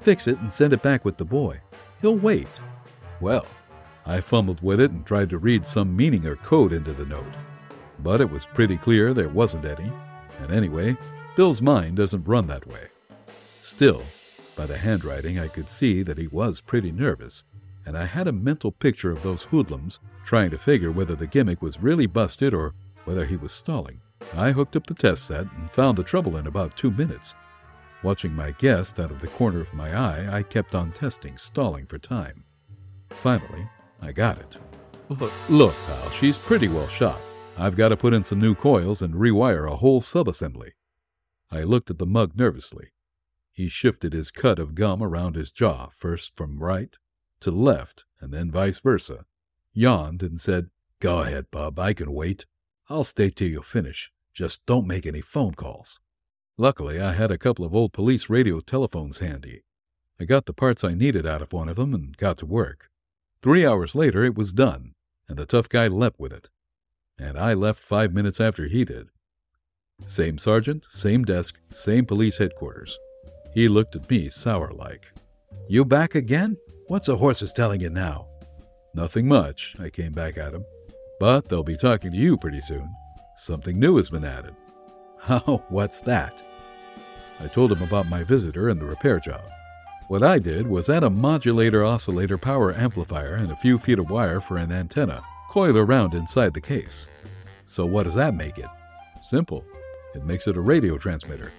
Fix 0.00 0.26
it 0.26 0.38
and 0.38 0.52
send 0.52 0.72
it 0.72 0.82
back 0.82 1.04
with 1.04 1.16
the 1.16 1.24
boy. 1.24 1.60
He'll 2.00 2.16
wait. 2.16 2.60
Well, 3.20 3.46
I 4.06 4.20
fumbled 4.20 4.62
with 4.62 4.80
it 4.80 4.90
and 4.90 5.04
tried 5.06 5.30
to 5.30 5.38
read 5.38 5.64
some 5.64 5.96
meaning 5.96 6.26
or 6.26 6.36
code 6.36 6.72
into 6.72 6.92
the 6.92 7.06
note. 7.06 7.34
But 8.00 8.20
it 8.20 8.30
was 8.30 8.46
pretty 8.46 8.76
clear 8.76 9.14
there 9.14 9.28
wasn't 9.28 9.64
any. 9.64 9.90
And 10.40 10.50
anyway, 10.50 10.96
Bill's 11.36 11.62
mind 11.62 11.96
doesn't 11.96 12.28
run 12.28 12.46
that 12.48 12.66
way. 12.66 12.88
Still, 13.60 14.02
by 14.56 14.66
the 14.66 14.78
handwriting, 14.78 15.38
I 15.38 15.48
could 15.48 15.70
see 15.70 16.02
that 16.02 16.18
he 16.18 16.26
was 16.26 16.60
pretty 16.60 16.92
nervous, 16.92 17.44
and 17.86 17.96
I 17.96 18.04
had 18.04 18.28
a 18.28 18.32
mental 18.32 18.70
picture 18.70 19.10
of 19.10 19.22
those 19.22 19.44
hoodlums 19.44 20.00
trying 20.24 20.50
to 20.50 20.58
figure 20.58 20.92
whether 20.92 21.14
the 21.14 21.26
gimmick 21.26 21.62
was 21.62 21.80
really 21.80 22.06
busted 22.06 22.54
or 22.54 22.74
whether 23.04 23.24
he 23.24 23.36
was 23.36 23.52
stalling. 23.52 24.00
I 24.32 24.52
hooked 24.52 24.76
up 24.76 24.86
the 24.86 24.94
test 24.94 25.26
set 25.26 25.46
and 25.56 25.70
found 25.70 25.98
the 25.98 26.02
trouble 26.02 26.36
in 26.36 26.46
about 26.46 26.76
two 26.76 26.90
minutes. 26.90 27.34
Watching 28.02 28.32
my 28.32 28.50
guest 28.52 28.98
out 28.98 29.10
of 29.10 29.20
the 29.20 29.28
corner 29.28 29.60
of 29.60 29.72
my 29.72 29.96
eye, 29.96 30.38
I 30.38 30.42
kept 30.42 30.74
on 30.74 30.92
testing, 30.92 31.38
stalling 31.38 31.86
for 31.86 31.98
time. 31.98 32.44
Finally, 33.10 33.68
I 34.02 34.12
got 34.12 34.38
it. 34.38 34.56
Look, 35.48 35.74
pal, 35.86 36.10
she's 36.10 36.38
pretty 36.38 36.68
well 36.68 36.88
shot. 36.88 37.20
I've 37.56 37.76
got 37.76 37.90
to 37.90 37.96
put 37.96 38.14
in 38.14 38.24
some 38.24 38.40
new 38.40 38.54
coils 38.54 39.00
and 39.00 39.14
rewire 39.14 39.70
a 39.70 39.76
whole 39.76 40.00
subassembly. 40.00 40.72
I 41.50 41.62
looked 41.62 41.90
at 41.90 41.98
the 41.98 42.06
mug 42.06 42.32
nervously. 42.34 42.92
He 43.52 43.68
shifted 43.68 44.12
his 44.12 44.32
cut 44.32 44.58
of 44.58 44.74
gum 44.74 45.02
around 45.02 45.36
his 45.36 45.52
jaw, 45.52 45.88
first 45.96 46.36
from 46.36 46.58
right 46.58 46.96
to 47.40 47.50
left, 47.50 48.04
and 48.20 48.32
then 48.32 48.50
vice 48.50 48.80
versa, 48.80 49.26
yawned, 49.72 50.22
and 50.22 50.40
said, 50.40 50.70
Go 50.98 51.20
ahead, 51.20 51.50
Bub, 51.50 51.78
I 51.78 51.92
can 51.92 52.12
wait. 52.12 52.46
I'll 52.88 53.04
stay 53.04 53.30
till 53.30 53.48
you 53.48 53.62
finish. 53.62 54.10
Just 54.34 54.66
don't 54.66 54.86
make 54.86 55.06
any 55.06 55.20
phone 55.20 55.54
calls. 55.54 56.00
Luckily, 56.58 57.00
I 57.00 57.12
had 57.12 57.30
a 57.30 57.38
couple 57.38 57.64
of 57.64 57.74
old 57.74 57.92
police 57.92 58.28
radio 58.28 58.58
telephones 58.60 59.18
handy. 59.18 59.62
I 60.20 60.24
got 60.24 60.46
the 60.46 60.52
parts 60.52 60.82
I 60.82 60.94
needed 60.94 61.26
out 61.26 61.40
of 61.40 61.52
one 61.52 61.68
of 61.68 61.76
them 61.76 61.94
and 61.94 62.16
got 62.16 62.38
to 62.38 62.46
work. 62.46 62.90
Three 63.42 63.64
hours 63.64 63.94
later, 63.94 64.24
it 64.24 64.36
was 64.36 64.52
done, 64.52 64.94
and 65.28 65.38
the 65.38 65.46
tough 65.46 65.68
guy 65.68 65.86
leapt 65.86 66.18
with 66.18 66.32
it. 66.32 66.48
And 67.18 67.38
I 67.38 67.54
left 67.54 67.78
five 67.78 68.12
minutes 68.12 68.40
after 68.40 68.66
he 68.66 68.84
did. 68.84 69.08
Same 70.06 70.38
sergeant, 70.38 70.86
same 70.90 71.24
desk, 71.24 71.58
same 71.70 72.04
police 72.04 72.38
headquarters. 72.38 72.98
He 73.52 73.68
looked 73.68 73.94
at 73.94 74.10
me 74.10 74.30
sour 74.30 74.72
like. 74.72 75.12
You 75.68 75.84
back 75.84 76.16
again? 76.16 76.56
What's 76.88 77.06
the 77.06 77.16
horses 77.16 77.52
telling 77.52 77.80
you 77.80 77.90
now? 77.90 78.26
Nothing 78.94 79.28
much, 79.28 79.76
I 79.78 79.90
came 79.90 80.12
back 80.12 80.36
at 80.38 80.54
him. 80.54 80.64
But 81.20 81.48
they'll 81.48 81.62
be 81.62 81.76
talking 81.76 82.10
to 82.10 82.16
you 82.16 82.36
pretty 82.36 82.60
soon. 82.60 82.88
Something 83.36 83.78
new 83.78 83.96
has 83.96 84.10
been 84.10 84.24
added. 84.24 84.54
Oh, 85.26 85.62
what's 85.70 86.02
that? 86.02 86.42
I 87.40 87.46
told 87.46 87.72
him 87.72 87.82
about 87.82 88.10
my 88.10 88.22
visitor 88.22 88.68
and 88.68 88.78
the 88.78 88.84
repair 88.84 89.18
job. 89.18 89.42
What 90.08 90.22
I 90.22 90.38
did 90.38 90.66
was 90.66 90.90
add 90.90 91.02
a 91.02 91.08
modulator 91.08 91.82
oscillator 91.82 92.36
power 92.36 92.74
amplifier 92.74 93.36
and 93.36 93.50
a 93.50 93.56
few 93.56 93.78
feet 93.78 93.98
of 93.98 94.10
wire 94.10 94.42
for 94.42 94.58
an 94.58 94.70
antenna 94.70 95.22
coiled 95.48 95.76
around 95.76 96.12
inside 96.12 96.52
the 96.52 96.60
case. 96.60 97.06
So, 97.66 97.86
what 97.86 98.02
does 98.02 98.14
that 98.16 98.34
make 98.34 98.58
it? 98.58 98.68
Simple. 99.22 99.64
It 100.14 100.26
makes 100.26 100.46
it 100.46 100.58
a 100.58 100.60
radio 100.60 100.98
transmitter. 100.98 101.52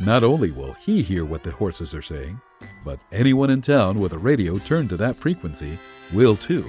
Not 0.00 0.24
only 0.24 0.50
will 0.50 0.72
he 0.74 1.00
hear 1.00 1.24
what 1.24 1.44
the 1.44 1.52
horses 1.52 1.94
are 1.94 2.02
saying, 2.02 2.40
but 2.84 2.98
anyone 3.12 3.50
in 3.50 3.62
town 3.62 4.00
with 4.00 4.14
a 4.14 4.18
radio 4.18 4.58
turned 4.58 4.88
to 4.88 4.96
that 4.96 5.14
frequency 5.14 5.78
will 6.12 6.34
too. 6.34 6.68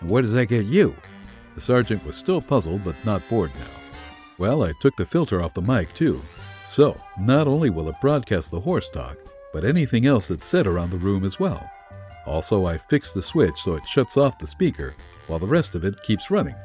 And 0.00 0.08
where 0.08 0.22
does 0.22 0.32
that 0.32 0.46
get 0.46 0.64
you? 0.64 0.96
The 1.54 1.60
sergeant 1.60 2.04
was 2.06 2.16
still 2.16 2.40
puzzled 2.40 2.82
but 2.82 2.96
not 3.04 3.28
bored 3.28 3.52
now. 3.56 3.81
Well, 4.42 4.64
I 4.64 4.72
took 4.80 4.96
the 4.96 5.06
filter 5.06 5.40
off 5.40 5.54
the 5.54 5.62
mic 5.62 5.94
too. 5.94 6.20
So, 6.66 7.00
not 7.16 7.46
only 7.46 7.70
will 7.70 7.88
it 7.88 8.00
broadcast 8.00 8.50
the 8.50 8.58
horse 8.58 8.90
talk, 8.90 9.16
but 9.52 9.64
anything 9.64 10.04
else 10.04 10.26
that's 10.26 10.48
said 10.48 10.66
around 10.66 10.90
the 10.90 10.96
room 10.96 11.24
as 11.24 11.38
well. 11.38 11.70
Also, 12.26 12.66
I 12.66 12.76
fixed 12.76 13.14
the 13.14 13.22
switch 13.22 13.56
so 13.60 13.76
it 13.76 13.86
shuts 13.86 14.16
off 14.16 14.40
the 14.40 14.48
speaker 14.48 14.96
while 15.28 15.38
the 15.38 15.46
rest 15.46 15.76
of 15.76 15.84
it 15.84 16.02
keeps 16.02 16.28
running. 16.28 16.56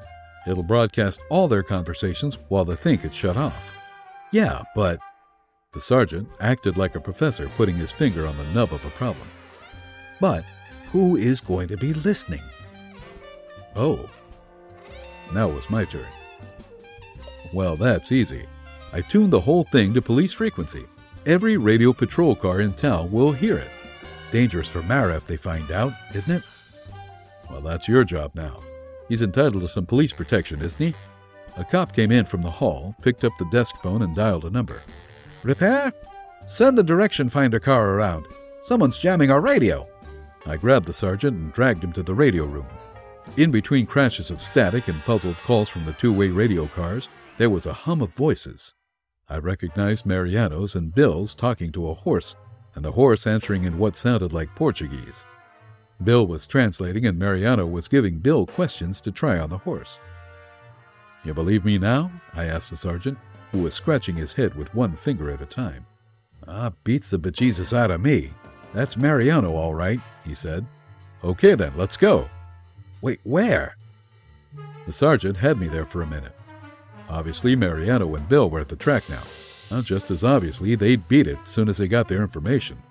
It'll 0.47 0.63
broadcast 0.63 1.21
all 1.29 1.47
their 1.47 1.61
conversations 1.61 2.39
while 2.49 2.65
they 2.65 2.75
think 2.75 3.05
it's 3.05 3.15
shut 3.15 3.37
off. 3.37 3.79
Yeah, 4.31 4.63
but. 4.75 4.99
The 5.75 5.81
sergeant 5.81 6.29
acted 6.39 6.77
like 6.77 6.95
a 6.95 6.99
professor 6.99 7.47
putting 7.57 7.75
his 7.75 7.91
finger 7.91 8.25
on 8.25 8.35
the 8.39 8.53
nub 8.55 8.73
of 8.73 8.83
a 8.85 8.89
problem. 8.89 9.27
But 10.19 10.43
who 10.91 11.15
is 11.15 11.39
going 11.39 11.67
to 11.67 11.77
be 11.77 11.93
listening? 11.93 12.41
Oh. 13.75 14.09
Now 15.31 15.49
was 15.49 15.69
my 15.69 15.85
turn. 15.85 16.07
Well, 17.53 17.75
that's 17.75 18.11
easy. 18.11 18.45
I 18.93 19.01
tuned 19.01 19.31
the 19.31 19.39
whole 19.39 19.63
thing 19.63 19.93
to 19.93 20.01
police 20.01 20.33
frequency. 20.33 20.85
Every 21.25 21.57
radio 21.57 21.93
patrol 21.93 22.35
car 22.35 22.61
in 22.61 22.73
town 22.73 23.11
will 23.11 23.31
hear 23.31 23.57
it. 23.57 23.69
Dangerous 24.31 24.67
for 24.67 24.81
Mara 24.83 25.15
if 25.17 25.27
they 25.27 25.37
find 25.37 25.71
out, 25.71 25.93
isn't 26.13 26.37
it? 26.37 26.43
Well, 27.49 27.61
that's 27.61 27.87
your 27.87 28.03
job 28.03 28.31
now. 28.35 28.61
He's 29.09 29.21
entitled 29.21 29.61
to 29.61 29.67
some 29.67 29.85
police 29.85 30.13
protection, 30.13 30.61
isn't 30.61 30.85
he? 30.85 30.93
A 31.57 31.63
cop 31.63 31.93
came 31.93 32.11
in 32.11 32.25
from 32.25 32.41
the 32.41 32.51
hall, 32.51 32.95
picked 33.01 33.23
up 33.23 33.33
the 33.39 33.49
desk 33.51 33.75
phone, 33.81 34.01
and 34.01 34.15
dialed 34.15 34.45
a 34.45 34.49
number. 34.49 34.81
Repair? 35.43 35.91
Send 36.45 36.77
the 36.77 36.83
direction 36.83 37.29
finder 37.29 37.59
car 37.59 37.93
around. 37.93 38.25
Someone's 38.61 38.99
jamming 38.99 39.31
our 39.31 39.41
radio. 39.41 39.87
I 40.45 40.57
grabbed 40.57 40.85
the 40.85 40.93
sergeant 40.93 41.35
and 41.37 41.53
dragged 41.53 41.83
him 41.83 41.93
to 41.93 42.03
the 42.03 42.13
radio 42.13 42.45
room. 42.45 42.67
In 43.37 43.51
between 43.51 43.85
crashes 43.85 44.29
of 44.29 44.41
static 44.41 44.87
and 44.87 45.01
puzzled 45.01 45.35
calls 45.37 45.69
from 45.69 45.85
the 45.85 45.93
two 45.93 46.13
way 46.13 46.29
radio 46.29 46.67
cars, 46.67 47.09
there 47.37 47.49
was 47.49 47.65
a 47.65 47.73
hum 47.73 48.01
of 48.01 48.13
voices. 48.13 48.73
I 49.29 49.37
recognized 49.37 50.05
Mariano's 50.05 50.75
and 50.75 50.93
Bill's 50.93 51.35
talking 51.35 51.71
to 51.73 51.89
a 51.89 51.93
horse, 51.93 52.35
and 52.75 52.83
the 52.83 52.91
horse 52.91 53.27
answering 53.27 53.63
in 53.63 53.77
what 53.77 53.95
sounded 53.95 54.33
like 54.33 54.55
Portuguese. 54.55 55.23
Bill 56.03 56.25
was 56.25 56.47
translating, 56.47 57.05
and 57.05 57.17
Mariano 57.17 57.65
was 57.65 57.87
giving 57.87 58.19
Bill 58.19 58.45
questions 58.45 59.01
to 59.01 59.11
try 59.11 59.39
on 59.39 59.49
the 59.49 59.57
horse. 59.57 59.99
You 61.23 61.33
believe 61.33 61.65
me 61.65 61.77
now? 61.77 62.11
I 62.33 62.45
asked 62.45 62.69
the 62.69 62.77
sergeant, 62.77 63.17
who 63.51 63.63
was 63.63 63.73
scratching 63.73 64.15
his 64.15 64.33
head 64.33 64.55
with 64.55 64.73
one 64.73 64.95
finger 64.95 65.31
at 65.31 65.41
a 65.41 65.45
time. 65.45 65.85
Ah, 66.47 66.71
beats 66.83 67.09
the 67.09 67.19
bejesus 67.19 67.75
out 67.75 67.91
of 67.91 68.01
me. 68.01 68.31
That's 68.73 68.95
Mariano, 68.95 69.53
all 69.53 69.73
right, 69.73 69.99
he 70.23 70.33
said. 70.33 70.65
Okay 71.23 71.55
then, 71.55 71.73
let's 71.75 71.97
go. 71.97 72.29
Wait, 73.01 73.19
where? 73.23 73.75
The 74.85 74.93
sergeant 74.93 75.37
had 75.37 75.59
me 75.59 75.67
there 75.67 75.85
for 75.85 76.01
a 76.01 76.07
minute. 76.07 76.36
Obviously, 77.09 77.55
Mariano 77.55 78.15
and 78.15 78.27
Bill 78.27 78.49
were 78.49 78.59
at 78.59 78.69
the 78.69 78.75
track 78.75 79.09
now. 79.09 79.23
Now, 79.71 79.81
just 79.81 80.11
as 80.11 80.23
obviously, 80.23 80.75
they'd 80.75 81.07
beat 81.07 81.27
it 81.27 81.37
as 81.43 81.49
soon 81.49 81.69
as 81.69 81.77
they 81.77 81.87
got 81.87 82.07
their 82.07 82.21
information. 82.21 82.81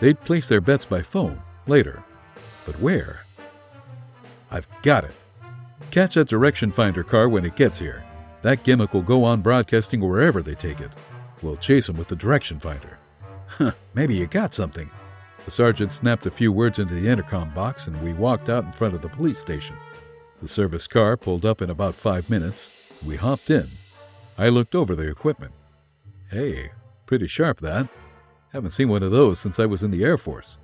They'd 0.00 0.20
place 0.20 0.48
their 0.48 0.60
bets 0.60 0.84
by 0.84 1.02
phone 1.02 1.42
later. 1.66 2.02
But 2.66 2.80
where? 2.80 3.20
I've 4.50 4.68
got 4.82 5.04
it. 5.04 5.14
Catch 5.90 6.14
that 6.14 6.28
direction 6.28 6.72
finder 6.72 7.02
car 7.02 7.28
when 7.28 7.44
it 7.44 7.56
gets 7.56 7.78
here. 7.78 8.04
That 8.42 8.64
gimmick 8.64 8.94
will 8.94 9.02
go 9.02 9.24
on 9.24 9.42
broadcasting 9.42 10.00
wherever 10.00 10.42
they 10.42 10.54
take 10.54 10.80
it. 10.80 10.90
We'll 11.42 11.56
chase 11.56 11.86
them 11.86 11.96
with 11.96 12.08
the 12.08 12.16
direction 12.16 12.58
finder. 12.58 12.98
Huh, 13.46 13.72
maybe 13.94 14.14
you 14.14 14.26
got 14.26 14.54
something. 14.54 14.90
The 15.44 15.50
sergeant 15.50 15.92
snapped 15.92 16.26
a 16.26 16.30
few 16.30 16.52
words 16.52 16.78
into 16.78 16.94
the 16.94 17.08
intercom 17.08 17.52
box 17.54 17.86
and 17.86 18.00
we 18.02 18.12
walked 18.12 18.48
out 18.48 18.64
in 18.64 18.72
front 18.72 18.94
of 18.94 19.02
the 19.02 19.08
police 19.08 19.38
station. 19.38 19.76
The 20.40 20.48
service 20.48 20.86
car 20.86 21.16
pulled 21.16 21.44
up 21.44 21.60
in 21.60 21.70
about 21.70 21.94
five 21.94 22.30
minutes. 22.30 22.70
We 23.04 23.16
hopped 23.16 23.50
in. 23.50 23.70
I 24.36 24.48
looked 24.48 24.74
over 24.74 24.94
the 24.94 25.08
equipment. 25.08 25.52
Hey, 26.30 26.70
pretty 27.06 27.26
sharp 27.26 27.60
that. 27.60 27.88
Haven't 28.52 28.72
seen 28.72 28.88
one 28.88 29.02
of 29.02 29.12
those 29.12 29.38
since 29.38 29.58
I 29.58 29.66
was 29.66 29.82
in 29.82 29.90
the 29.90 30.04
Air 30.04 30.18
Force. 30.18 30.58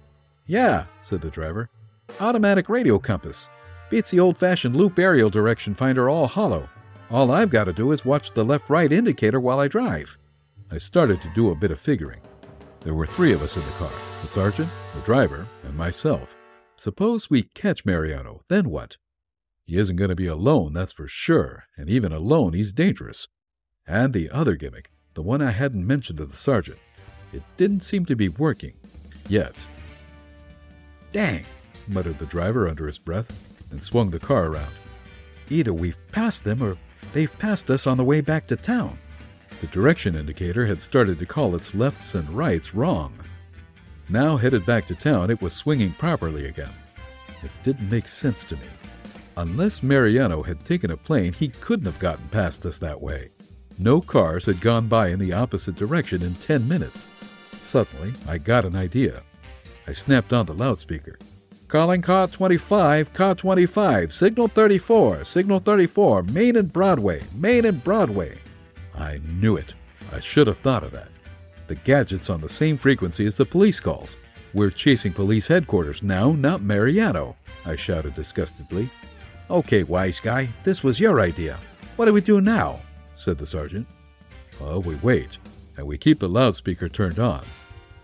Yeah, 0.47 0.87
said 1.03 1.21
the 1.21 1.31
driver. 1.31 1.71
Automatic 2.21 2.69
radio 2.69 2.99
compass. 2.99 3.49
Beats 3.91 4.11
the 4.11 4.21
old 4.21 4.37
fashioned 4.37 4.77
loop 4.77 4.99
aerial 4.99 5.31
direction 5.31 5.75
finder 5.75 6.09
all 6.09 6.27
hollow. 6.27 6.69
All 7.11 7.31
I've 7.31 7.51
got 7.51 7.65
to 7.65 7.73
do 7.73 7.93
is 7.93 8.05
watch 8.05 8.33
the 8.33 8.45
left 8.45 8.69
right 8.69 8.91
indicator 8.91 9.41
while 9.41 9.61
I 9.61 9.69
drive. 9.69 10.19
I 10.71 10.79
started 10.79 11.23
to 11.23 11.33
do 11.35 11.51
a 11.51 11.55
bit 11.55 11.71
of 11.71 11.81
figuring. 11.81 12.21
There 12.81 12.95
were 12.95 13.07
three 13.07 13.33
of 13.33 13.43
us 13.43 13.57
in 13.57 13.65
the 13.65 13.71
car 13.73 13.93
the 14.23 14.29
sergeant, 14.29 14.71
the 14.95 15.01
driver, 15.03 15.47
and 15.65 15.77
myself. 15.77 16.35
Suppose 16.77 17.31
we 17.31 17.43
catch 17.43 17.85
Mariano, 17.85 18.43
then 18.49 18.71
what? 18.71 18.97
He 19.67 19.77
isn't 19.79 19.97
going 19.97 20.11
to 20.11 20.17
be 20.17 20.29
alone, 20.29 20.73
that's 20.73 20.93
for 20.93 21.09
sure, 21.09 21.65
and 21.77 21.91
even 21.91 22.13
alone, 22.13 22.53
he's 22.53 22.73
dangerous. 22.73 23.27
And 23.85 24.13
the 24.13 24.31
other 24.31 24.55
gimmick, 24.55 24.91
the 25.15 25.23
one 25.23 25.43
I 25.43 25.51
hadn't 25.51 25.85
mentioned 25.85 26.19
to 26.19 26.25
the 26.25 26.37
sergeant, 26.37 26.79
it 27.33 27.43
didn't 27.57 27.81
seem 27.81 28.07
to 28.07 28.15
be 28.15 28.29
working. 28.29 28.75
Yet. 29.29 29.55
Dang, 31.11 31.45
muttered 31.89 32.19
the 32.19 32.27
driver 32.27 32.69
under 32.69 32.87
his 32.87 32.99
breath 32.99 33.33
and 33.73 33.83
swung 33.83 34.11
the 34.11 34.21
car 34.21 34.47
around. 34.47 34.73
Either 35.51 35.75
we've 35.75 35.99
passed 36.13 36.45
them 36.45 36.63
or 36.63 36.77
they've 37.13 37.39
passed 37.39 37.69
us 37.69 37.89
on 37.89 37.97
the 37.97 38.05
way 38.05 38.21
back 38.21 38.47
to 38.47 38.57
town. 38.57 38.97
The 39.61 39.67
direction 39.69 40.15
indicator 40.15 40.67
had 40.67 40.81
started 40.81 41.19
to 41.19 41.27
call 41.27 41.57
its 41.57 41.75
lefts 41.75 42.15
and 42.15 42.31
rights 42.31 42.73
wrong. 42.73 43.15
Now 44.09 44.37
headed 44.37 44.65
back 44.65 44.87
to 44.87 44.95
town, 44.95 45.31
it 45.31 45.43
was 45.43 45.55
swinging 45.55 45.91
properly 45.93 46.47
again. 46.47 46.73
It 47.43 47.51
didn't 47.65 47.91
make 47.91 48.07
sense 48.07 48.45
to 48.45 48.55
me. 48.55 48.69
Unless 49.39 49.83
Mariano 49.83 50.43
had 50.43 50.65
taken 50.65 50.91
a 50.91 50.97
plane, 50.97 51.33
he 51.35 51.49
couldn't 51.49 51.85
have 51.85 51.99
gotten 51.99 52.27
past 52.29 52.65
us 52.65 52.79
that 52.79 53.01
way. 53.01 53.29
No 53.79 54.01
cars 54.01 54.47
had 54.47 54.63
gone 54.63 54.89
by 54.89 55.09
in 55.09 55.19
the 55.19 55.35
opposite 55.35 55.75
direction 55.75 56.23
in 56.23 56.35
10 56.37 56.67
minutes. 56.67 57.07
Suddenly, 57.63 58.15
I 58.27 58.39
got 58.39 58.65
an 58.65 58.75
idea. 58.75 59.23
I 59.87 59.93
snapped 59.93 60.33
on 60.33 60.47
the 60.47 60.55
loudspeaker. 60.55 61.19
Calling 61.69 62.01
car 62.01 62.29
25, 62.29 63.13
car 63.13 63.35
25, 63.35 64.15
signal 64.15 64.49
34, 64.49 65.27
signal 65.27 65.61
34, 65.61 66.23
Main 66.23 66.57
and 66.57 66.73
Broadway, 66.73 67.23
Main 67.35 67.67
and 67.67 67.85
Broadway. 67.85 68.39
I 68.95 69.21
knew 69.39 69.57
it. 69.57 69.75
I 70.13 70.21
should 70.21 70.47
have 70.47 70.59
thought 70.59 70.85
of 70.85 70.93
that. 70.93 71.09
The 71.67 71.75
gadget's 71.75 72.31
on 72.31 72.41
the 72.41 72.49
same 72.49 72.79
frequency 72.79 73.27
as 73.27 73.37
the 73.37 73.45
police 73.45 73.81
calls. 73.81 74.17
We're 74.55 74.71
chasing 74.71 75.13
police 75.13 75.47
headquarters 75.47 76.03
now, 76.03 76.33
not 76.33 76.63
Mariano, 76.63 77.37
I 77.67 77.77
shouted 77.77 78.15
disgustedly. 78.15 78.89
Okay, 79.49 79.85
wise 79.85 80.19
guy, 80.19 80.49
this 80.65 80.83
was 80.83 80.99
your 80.99 81.21
idea. 81.21 81.59
What 81.95 82.07
do 82.07 82.13
we 82.13 82.21
do 82.21 82.41
now? 82.41 82.81
said 83.15 83.39
the 83.39 83.47
sergeant. 83.47 83.87
Well, 84.61 84.83
we 84.83 84.97
wait, 84.97 85.39
and 85.77 85.87
we 85.87 85.99
keep 85.99 86.19
the 86.19 86.29
loudspeaker 86.29 86.89
turned 86.89 87.21
on. 87.21 87.45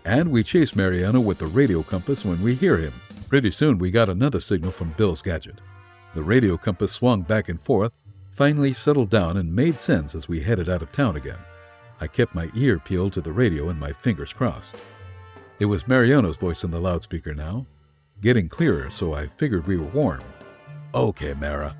And 0.05 0.31
we 0.31 0.43
chase 0.43 0.75
Mariano 0.75 1.19
with 1.19 1.39
the 1.39 1.47
radio 1.47 1.83
compass 1.83 2.23
when 2.23 2.41
we 2.41 2.55
hear 2.55 2.77
him. 2.77 2.93
Pretty 3.27 3.51
soon 3.51 3.77
we 3.77 3.91
got 3.91 4.09
another 4.09 4.39
signal 4.39 4.71
from 4.71 4.93
Bill's 4.97 5.21
gadget. 5.21 5.59
The 6.15 6.23
radio 6.23 6.57
compass 6.57 6.93
swung 6.93 7.23
back 7.23 7.49
and 7.49 7.61
forth, 7.61 7.91
finally 8.31 8.73
settled 8.73 9.09
down 9.09 9.35
and 9.35 9.53
made 9.53 9.77
sense 9.77 10.15
as 10.15 10.29
we 10.29 10.41
headed 10.41 10.69
out 10.69 10.81
of 10.81 10.91
town 10.91 11.17
again. 11.17 11.39
I 11.99 12.07
kept 12.07 12.35
my 12.35 12.49
ear 12.55 12.79
peeled 12.79 13.13
to 13.13 13.21
the 13.21 13.31
radio 13.33 13.69
and 13.69 13.79
my 13.79 13.91
fingers 13.91 14.31
crossed. 14.31 14.75
It 15.59 15.65
was 15.65 15.87
Mariano's 15.87 16.37
voice 16.37 16.63
in 16.63 16.71
the 16.71 16.79
loudspeaker 16.79 17.33
now, 17.33 17.65
getting 18.21 18.47
clearer, 18.47 18.89
so 18.89 19.13
I 19.13 19.27
figured 19.37 19.67
we 19.67 19.77
were 19.77 19.87
warm. 19.87 20.21
Okay, 20.93 21.33
Mara. 21.33 21.75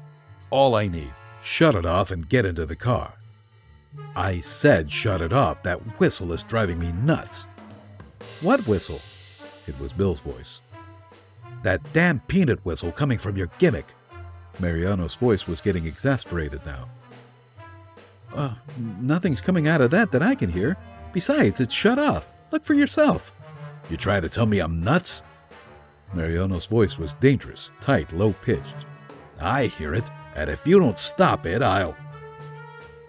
All 0.50 0.76
I 0.76 0.88
need. 0.88 1.14
Shut 1.44 1.76
it 1.76 1.86
off 1.86 2.10
and 2.12 2.28
get 2.28 2.46
into 2.46 2.66
the 2.66 2.76
car. 2.76 3.14
I 4.16 4.40
said 4.40 4.90
shut 4.90 5.22
it 5.22 5.34
off. 5.34 5.62
That 5.64 6.00
whistle 6.00 6.34
is 6.34 6.44
driving 6.44 6.80
me 6.80 6.92
nuts. 7.04 7.46
What 8.42 8.66
whistle? 8.66 9.02
It 9.68 9.80
was 9.80 9.94
Bill's 9.94 10.20
voice. 10.20 10.62
That 11.64 11.82
damn 11.94 12.20
peanut 12.22 12.64
whistle 12.66 12.92
coming 12.92 13.18
from 13.18 13.38
your 13.38 13.52
gimmick. 13.60 13.88
Mariano's 14.60 15.16
voice 15.16 15.48
was 15.48 15.62
getting 15.62 15.86
exasperated 15.86 16.66
now. 16.66 16.90
Uh, 18.34 18.56
nothing's 19.00 19.42
coming 19.42 19.68
out 19.68 19.82
of 19.82 19.92
that 19.92 20.12
that 20.12 20.24
I 20.24 20.34
can 20.34 20.50
hear. 20.50 20.76
Besides, 21.14 21.60
it's 21.60 21.74
shut 21.74 22.00
off. 22.00 22.28
Look 22.52 22.66
for 22.66 22.74
yourself. 22.74 23.34
You 23.90 23.98
try 23.98 24.20
to 24.20 24.30
tell 24.30 24.46
me 24.46 24.60
I'm 24.60 24.84
nuts? 24.84 25.24
Mariano's 26.14 26.66
voice 26.66 26.98
was 26.98 27.14
dangerous, 27.16 27.70
tight, 27.80 28.12
low 28.12 28.34
pitched. 28.44 28.86
I 29.40 29.68
hear 29.68 29.94
it, 29.94 30.06
and 30.36 30.50
if 30.50 30.66
you 30.66 30.80
don't 30.80 31.00
stop 31.00 31.46
it, 31.46 31.62
I'll. 31.62 31.96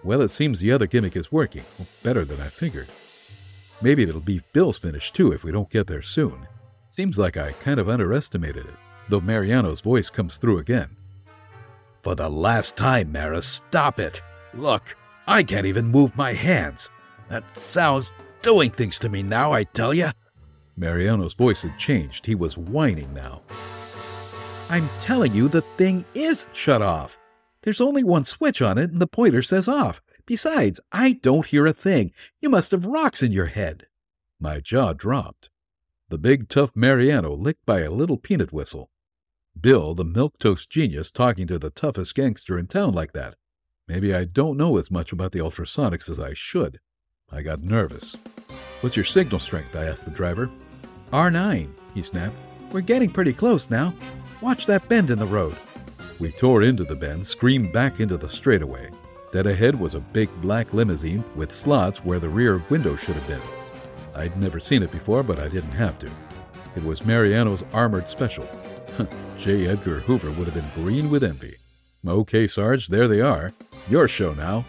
Well, 0.02 0.20
it 0.20 0.28
seems 0.28 0.60
the 0.60 0.72
other 0.72 0.86
gimmick 0.86 1.16
is 1.16 1.32
working. 1.32 1.64
Better 2.02 2.24
than 2.24 2.40
I 2.40 2.48
figured. 2.48 2.88
Maybe 3.80 4.02
it'll 4.02 4.20
be 4.20 4.42
Bill's 4.52 4.78
finish 4.78 5.12
too 5.12 5.32
if 5.32 5.44
we 5.44 5.52
don't 5.52 5.70
get 5.70 5.86
there 5.86 6.02
soon. 6.02 6.46
Seems 6.86 7.18
like 7.18 7.36
I 7.36 7.52
kind 7.52 7.80
of 7.80 7.88
underestimated 7.88 8.66
it, 8.66 8.74
though 9.08 9.20
Mariano's 9.20 9.80
voice 9.80 10.10
comes 10.10 10.36
through 10.36 10.58
again. 10.58 10.96
For 12.02 12.14
the 12.14 12.28
last 12.28 12.76
time, 12.76 13.10
Maris, 13.10 13.46
stop 13.46 13.98
it! 13.98 14.20
Look, 14.52 14.96
I 15.26 15.42
can't 15.42 15.66
even 15.66 15.86
move 15.86 16.16
my 16.16 16.34
hands. 16.34 16.90
That 17.28 17.58
sound's 17.58 18.12
doing 18.42 18.70
things 18.70 18.98
to 19.00 19.08
me 19.08 19.22
now, 19.22 19.52
I 19.52 19.64
tell 19.64 19.94
you. 19.94 20.10
Mariano's 20.76 21.34
voice 21.34 21.62
had 21.62 21.78
changed. 21.78 22.26
He 22.26 22.34
was 22.34 22.58
whining 22.58 23.12
now. 23.14 23.42
I'm 24.68 24.88
telling 24.98 25.34
you, 25.34 25.48
the 25.48 25.62
thing 25.76 26.04
is 26.14 26.46
shut 26.52 26.82
off. 26.82 27.18
There's 27.62 27.80
only 27.80 28.02
one 28.02 28.24
switch 28.24 28.62
on 28.62 28.78
it, 28.78 28.90
and 28.90 29.00
the 29.00 29.06
pointer 29.06 29.42
says 29.42 29.68
off. 29.68 30.00
Besides, 30.26 30.80
I 30.90 31.12
don't 31.12 31.46
hear 31.46 31.66
a 31.66 31.72
thing. 31.72 32.12
You 32.40 32.48
must 32.48 32.70
have 32.70 32.86
rocks 32.86 33.22
in 33.22 33.30
your 33.30 33.46
head. 33.46 33.86
My 34.40 34.60
jaw 34.60 34.92
dropped. 34.92 35.50
The 36.08 36.18
big, 36.18 36.48
tough 36.48 36.72
Mariano 36.74 37.34
licked 37.34 37.64
by 37.66 37.80
a 37.80 37.90
little 37.90 38.16
peanut 38.16 38.52
whistle. 38.52 38.90
Bill, 39.58 39.94
the 39.94 40.04
milquetoast 40.04 40.68
genius, 40.68 41.10
talking 41.10 41.46
to 41.46 41.58
the 41.58 41.70
toughest 41.70 42.14
gangster 42.14 42.58
in 42.58 42.66
town 42.66 42.92
like 42.92 43.12
that. 43.12 43.36
Maybe 43.86 44.14
I 44.14 44.24
don't 44.24 44.56
know 44.56 44.78
as 44.78 44.90
much 44.90 45.12
about 45.12 45.32
the 45.32 45.40
ultrasonics 45.40 46.08
as 46.08 46.18
I 46.18 46.32
should. 46.34 46.80
I 47.30 47.42
got 47.42 47.62
nervous. 47.62 48.16
What's 48.80 48.96
your 48.96 49.04
signal 49.04 49.40
strength? 49.40 49.76
I 49.76 49.84
asked 49.84 50.04
the 50.04 50.10
driver. 50.10 50.50
R9, 51.12 51.68
he 51.94 52.02
snapped. 52.02 52.36
We're 52.72 52.80
getting 52.80 53.10
pretty 53.10 53.32
close 53.32 53.70
now. 53.70 53.94
Watch 54.44 54.66
that 54.66 54.86
bend 54.90 55.08
in 55.08 55.18
the 55.18 55.24
road. 55.24 55.56
We 56.20 56.30
tore 56.30 56.64
into 56.64 56.84
the 56.84 56.94
bend, 56.94 57.26
screamed 57.26 57.72
back 57.72 57.98
into 57.98 58.18
the 58.18 58.28
straightaway. 58.28 58.90
Dead 59.32 59.46
ahead 59.46 59.74
was 59.74 59.94
a 59.94 60.00
big 60.00 60.28
black 60.42 60.74
limousine 60.74 61.24
with 61.34 61.50
slots 61.50 62.04
where 62.04 62.18
the 62.18 62.28
rear 62.28 62.62
window 62.68 62.94
should 62.94 63.14
have 63.14 63.26
been. 63.26 63.40
I'd 64.14 64.38
never 64.38 64.60
seen 64.60 64.82
it 64.82 64.90
before, 64.90 65.22
but 65.22 65.38
I 65.38 65.48
didn't 65.48 65.72
have 65.72 65.98
to. 66.00 66.10
It 66.76 66.84
was 66.84 67.06
Mariano's 67.06 67.64
armored 67.72 68.06
special. 68.06 68.46
J. 69.38 69.66
Edgar 69.66 70.00
Hoover 70.00 70.30
would 70.32 70.46
have 70.46 70.54
been 70.54 70.84
green 70.84 71.08
with 71.08 71.24
envy. 71.24 71.56
Okay, 72.06 72.46
Sarge, 72.46 72.88
there 72.88 73.08
they 73.08 73.22
are. 73.22 73.50
Your 73.88 74.08
show 74.08 74.34
now. 74.34 74.66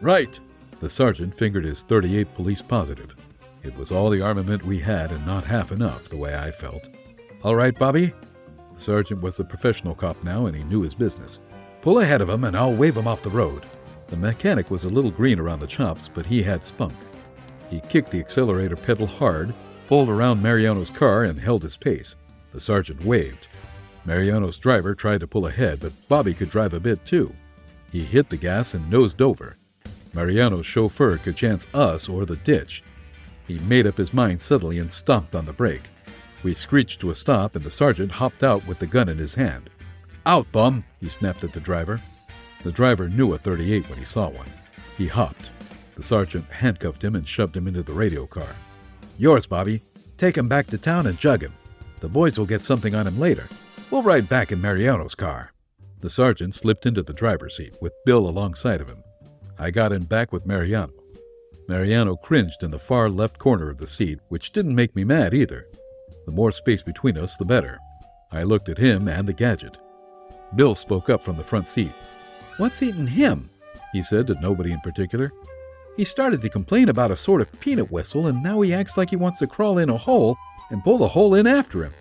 Right. 0.00 0.38
The 0.78 0.88
sergeant 0.88 1.34
fingered 1.34 1.64
his 1.64 1.82
38 1.82 2.32
police 2.36 2.62
positive. 2.62 3.16
It 3.64 3.76
was 3.76 3.90
all 3.90 4.08
the 4.08 4.22
armament 4.22 4.64
we 4.64 4.78
had 4.78 5.10
and 5.10 5.26
not 5.26 5.46
half 5.46 5.72
enough, 5.72 6.08
the 6.08 6.16
way 6.16 6.36
I 6.36 6.52
felt. 6.52 6.86
All 7.42 7.56
right, 7.56 7.76
Bobby? 7.76 8.14
The 8.80 8.84
sergeant 8.84 9.20
was 9.20 9.38
a 9.38 9.44
professional 9.44 9.94
cop 9.94 10.24
now, 10.24 10.46
and 10.46 10.56
he 10.56 10.64
knew 10.64 10.80
his 10.80 10.94
business. 10.94 11.38
Pull 11.82 12.00
ahead 12.00 12.22
of 12.22 12.30
him, 12.30 12.44
and 12.44 12.56
I'll 12.56 12.72
wave 12.72 12.96
him 12.96 13.06
off 13.06 13.20
the 13.20 13.28
road. 13.28 13.66
The 14.06 14.16
mechanic 14.16 14.70
was 14.70 14.84
a 14.84 14.88
little 14.88 15.10
green 15.10 15.38
around 15.38 15.60
the 15.60 15.66
chops, 15.66 16.08
but 16.08 16.24
he 16.24 16.42
had 16.42 16.64
spunk. 16.64 16.94
He 17.68 17.82
kicked 17.90 18.10
the 18.10 18.20
accelerator 18.20 18.76
pedal 18.76 19.06
hard, 19.06 19.52
pulled 19.86 20.08
around 20.08 20.42
Mariano's 20.42 20.88
car, 20.88 21.24
and 21.24 21.38
held 21.38 21.62
his 21.62 21.76
pace. 21.76 22.16
The 22.54 22.60
sergeant 22.60 23.04
waved. 23.04 23.48
Mariano's 24.06 24.56
driver 24.56 24.94
tried 24.94 25.20
to 25.20 25.26
pull 25.26 25.46
ahead, 25.46 25.80
but 25.80 26.08
Bobby 26.08 26.32
could 26.32 26.48
drive 26.48 26.72
a 26.72 26.80
bit 26.80 27.04
too. 27.04 27.34
He 27.92 28.02
hit 28.02 28.30
the 28.30 28.38
gas 28.38 28.72
and 28.72 28.90
nosed 28.90 29.20
over. 29.20 29.56
Mariano's 30.14 30.64
chauffeur 30.64 31.18
could 31.18 31.36
chance 31.36 31.66
us 31.74 32.08
or 32.08 32.24
the 32.24 32.36
ditch. 32.36 32.82
He 33.46 33.58
made 33.58 33.86
up 33.86 33.98
his 33.98 34.14
mind 34.14 34.40
suddenly 34.40 34.78
and 34.78 34.90
stomped 34.90 35.34
on 35.34 35.44
the 35.44 35.52
brake. 35.52 35.82
We 36.42 36.54
screeched 36.54 37.00
to 37.00 37.10
a 37.10 37.14
stop, 37.14 37.54
and 37.54 37.64
the 37.64 37.70
sergeant 37.70 38.12
hopped 38.12 38.42
out 38.42 38.66
with 38.66 38.78
the 38.78 38.86
gun 38.86 39.08
in 39.08 39.18
his 39.18 39.34
hand. 39.34 39.68
Out, 40.26 40.50
bum! 40.52 40.84
he 41.00 41.08
snapped 41.08 41.44
at 41.44 41.52
the 41.52 41.60
driver. 41.60 42.00
The 42.62 42.72
driver 42.72 43.08
knew 43.08 43.32
a 43.34 43.38
38 43.38 43.88
when 43.88 43.98
he 43.98 44.04
saw 44.04 44.28
one. 44.28 44.48
He 44.96 45.06
hopped. 45.06 45.50
The 45.96 46.02
sergeant 46.02 46.46
handcuffed 46.50 47.02
him 47.02 47.14
and 47.14 47.26
shoved 47.26 47.56
him 47.56 47.66
into 47.66 47.82
the 47.82 47.92
radio 47.92 48.26
car. 48.26 48.54
Yours, 49.18 49.46
Bobby. 49.46 49.82
Take 50.16 50.36
him 50.36 50.48
back 50.48 50.66
to 50.68 50.78
town 50.78 51.06
and 51.06 51.18
jug 51.18 51.42
him. 51.42 51.52
The 52.00 52.08
boys 52.08 52.38
will 52.38 52.46
get 52.46 52.62
something 52.62 52.94
on 52.94 53.06
him 53.06 53.18
later. 53.18 53.46
We'll 53.90 54.02
ride 54.02 54.28
back 54.28 54.52
in 54.52 54.60
Mariano's 54.60 55.14
car. 55.14 55.52
The 56.00 56.08
sergeant 56.10 56.54
slipped 56.54 56.86
into 56.86 57.02
the 57.02 57.12
driver's 57.12 57.56
seat 57.56 57.76
with 57.82 57.92
Bill 58.06 58.28
alongside 58.28 58.80
of 58.80 58.88
him. 58.88 59.02
I 59.58 59.70
got 59.70 59.92
in 59.92 60.04
back 60.04 60.32
with 60.32 60.46
Mariano. 60.46 60.92
Mariano 61.68 62.16
cringed 62.16 62.62
in 62.62 62.70
the 62.70 62.78
far 62.78 63.10
left 63.10 63.38
corner 63.38 63.68
of 63.68 63.78
the 63.78 63.86
seat, 63.86 64.18
which 64.28 64.52
didn't 64.52 64.74
make 64.74 64.96
me 64.96 65.04
mad 65.04 65.34
either. 65.34 65.68
The 66.30 66.36
more 66.36 66.52
space 66.52 66.80
between 66.80 67.18
us, 67.18 67.36
the 67.36 67.44
better. 67.44 67.80
I 68.30 68.44
looked 68.44 68.68
at 68.68 68.78
him 68.78 69.08
and 69.08 69.26
the 69.26 69.32
gadget. 69.32 69.76
Bill 70.54 70.76
spoke 70.76 71.10
up 71.10 71.24
from 71.24 71.36
the 71.36 71.42
front 71.42 71.66
seat. 71.66 71.90
What's 72.56 72.84
eating 72.84 73.08
him? 73.08 73.50
he 73.92 74.00
said 74.00 74.28
to 74.28 74.40
nobody 74.40 74.70
in 74.70 74.78
particular. 74.78 75.32
He 75.96 76.04
started 76.04 76.40
to 76.42 76.48
complain 76.48 76.88
about 76.88 77.10
a 77.10 77.16
sort 77.16 77.40
of 77.40 77.50
peanut 77.58 77.90
whistle, 77.90 78.28
and 78.28 78.44
now 78.44 78.60
he 78.60 78.72
acts 78.72 78.96
like 78.96 79.10
he 79.10 79.16
wants 79.16 79.40
to 79.40 79.48
crawl 79.48 79.78
in 79.78 79.90
a 79.90 79.96
hole 79.96 80.36
and 80.70 80.84
pull 80.84 80.98
the 80.98 81.08
hole 81.08 81.34
in 81.34 81.48
after 81.48 81.82
him. 81.82 81.94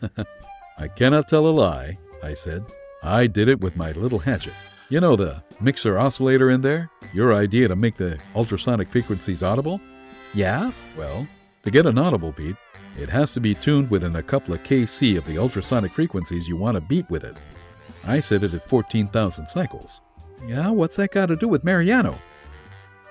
I 0.78 0.88
cannot 0.88 1.28
tell 1.28 1.46
a 1.46 1.48
lie, 1.48 1.98
I 2.22 2.32
said. 2.32 2.64
I 3.02 3.26
did 3.26 3.48
it 3.48 3.60
with 3.60 3.76
my 3.76 3.92
little 3.92 4.18
hatchet. 4.18 4.54
You 4.88 5.00
know 5.00 5.14
the 5.14 5.42
mixer 5.60 5.98
oscillator 5.98 6.50
in 6.50 6.62
there? 6.62 6.88
Your 7.12 7.34
idea 7.34 7.68
to 7.68 7.76
make 7.76 7.98
the 7.98 8.18
ultrasonic 8.34 8.88
frequencies 8.88 9.42
audible? 9.42 9.78
Yeah? 10.32 10.72
Well, 10.96 11.28
to 11.64 11.70
get 11.70 11.84
an 11.84 11.98
audible 11.98 12.32
beat, 12.32 12.56
it 12.98 13.08
has 13.08 13.32
to 13.32 13.40
be 13.40 13.54
tuned 13.54 13.90
within 13.90 14.16
a 14.16 14.22
couple 14.22 14.54
of 14.54 14.62
kc 14.62 15.16
of 15.18 15.24
the 15.24 15.38
ultrasonic 15.38 15.92
frequencies 15.92 16.46
you 16.46 16.56
want 16.56 16.76
to 16.76 16.80
beat 16.80 17.08
with 17.10 17.24
it. 17.24 17.36
I 18.06 18.20
set 18.20 18.42
it 18.42 18.54
at 18.54 18.68
14,000 18.68 19.46
cycles. 19.46 20.00
Yeah, 20.46 20.70
what's 20.70 20.96
that 20.96 21.12
got 21.12 21.26
to 21.26 21.36
do 21.36 21.48
with 21.48 21.64
Mariano? 21.64 22.18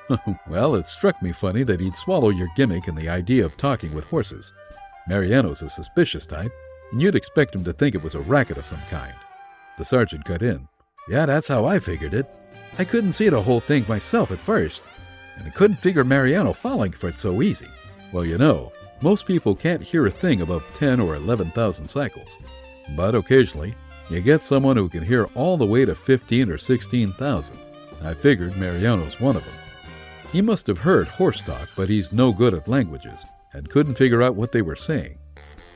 well, 0.49 0.75
it 0.75 0.87
struck 0.87 1.21
me 1.21 1.31
funny 1.31 1.63
that 1.63 1.79
he'd 1.79 1.97
swallow 1.97 2.29
your 2.29 2.49
gimmick 2.55 2.87
and 2.87 2.97
the 2.97 3.09
idea 3.09 3.45
of 3.45 3.57
talking 3.57 3.93
with 3.93 4.05
horses. 4.05 4.53
Mariano's 5.07 5.61
a 5.61 5.69
suspicious 5.69 6.25
type, 6.25 6.51
and 6.91 7.01
you'd 7.01 7.15
expect 7.15 7.55
him 7.55 7.63
to 7.63 7.73
think 7.73 7.95
it 7.95 8.03
was 8.03 8.15
a 8.15 8.21
racket 8.21 8.57
of 8.57 8.65
some 8.65 8.81
kind. 8.89 9.13
The 9.77 9.85
sergeant 9.85 10.25
cut 10.25 10.43
in. 10.43 10.67
Yeah, 11.09 11.25
that's 11.25 11.47
how 11.47 11.65
I 11.65 11.79
figured 11.79 12.13
it. 12.13 12.27
I 12.77 12.85
couldn't 12.85 13.13
see 13.13 13.29
the 13.29 13.41
whole 13.41 13.59
thing 13.59 13.85
myself 13.87 14.31
at 14.31 14.39
first, 14.39 14.83
and 15.37 15.47
I 15.47 15.49
couldn't 15.51 15.77
figure 15.77 16.03
Mariano 16.03 16.53
falling 16.53 16.91
for 16.91 17.09
it 17.09 17.19
so 17.19 17.41
easy. 17.41 17.67
Well, 18.13 18.25
you 18.25 18.37
know, 18.37 18.71
most 19.03 19.27
people 19.27 19.53
can't 19.53 19.83
hear 19.83 20.07
a 20.07 20.11
thing 20.11 20.41
above 20.41 20.65
10 20.77 21.01
or 21.01 21.15
11,000 21.15 21.89
cycles. 21.89 22.37
But 22.95 23.15
occasionally, 23.15 23.75
you 24.09 24.21
get 24.21 24.41
someone 24.41 24.77
who 24.77 24.87
can 24.87 25.03
hear 25.03 25.25
all 25.35 25.57
the 25.57 25.65
way 25.65 25.83
to 25.83 25.93
15 25.93 26.49
or 26.49 26.57
16,000. 26.57 27.55
I 28.01 28.13
figured 28.13 28.55
Mariano's 28.55 29.19
one 29.19 29.35
of 29.35 29.43
them. 29.43 29.53
He 30.31 30.41
must 30.41 30.67
have 30.67 30.77
heard 30.77 31.09
horse 31.09 31.41
talk, 31.41 31.67
but 31.75 31.89
he's 31.89 32.13
no 32.13 32.31
good 32.31 32.53
at 32.53 32.67
languages 32.69 33.25
and 33.51 33.69
couldn't 33.69 33.95
figure 33.95 34.23
out 34.23 34.35
what 34.35 34.53
they 34.53 34.61
were 34.61 34.77
saying. 34.77 35.17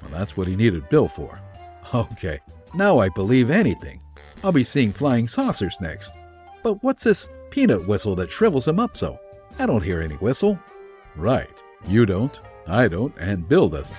Well, 0.02 0.12
that's 0.12 0.38
what 0.38 0.48
he 0.48 0.56
needed 0.56 0.90
Bill 0.90 1.08
for. 1.08 1.40
Okay, 1.94 2.40
now 2.76 3.00
I 3.00 3.08
believe 3.08 3.50
anything. 3.50 4.02
I'll 4.44 4.52
be 4.52 4.66
seeing 4.66 4.92
flying 4.92 5.30
saucers 5.30 5.78
next. 5.80 6.14
But 6.62 6.84
what's 6.84 7.06
this 7.06 7.30
peanut 7.50 7.88
whistle 7.88 8.14
that 8.18 8.30
shrivels 8.30 8.68
him 8.68 8.78
up 8.78 8.98
so? 8.98 9.18
I 9.58 9.66
don't 9.66 9.84
hear 9.84 10.02
any 10.02 10.16
whistle. 10.16 10.60
Right. 11.16 11.48
You 11.88 12.06
don't, 12.06 12.38
I 12.68 12.88
don't, 12.88 13.14
and 13.18 13.48
Bill 13.48 13.70
doesn't. 13.70 13.98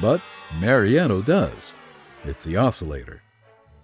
But 0.00 0.20
Mariano 0.60 1.22
does. 1.22 1.72
It's 2.24 2.44
the 2.44 2.56
oscillator. 2.56 3.22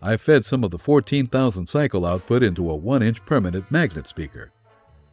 I 0.01 0.17
fed 0.17 0.45
some 0.45 0.63
of 0.63 0.71
the 0.71 0.79
14,000 0.79 1.67
cycle 1.67 2.07
output 2.07 2.43
into 2.43 2.71
a 2.71 2.77
1 2.77 3.03
inch 3.03 3.25
permanent 3.25 3.71
magnet 3.71 4.07
speaker. 4.07 4.53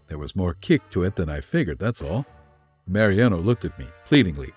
There 0.08 0.19
was 0.19 0.36
more 0.36 0.54
kick 0.54 0.88
to 0.91 1.04
it 1.04 1.15
than 1.15 1.30
I 1.30 1.41
figured, 1.41 1.80
that's 1.80 2.01
all. 2.01 2.25
Mariano 2.88 3.38
looked 3.38 3.65
at 3.65 3.78
me, 3.80 3.88
pleadingly. 4.06 4.51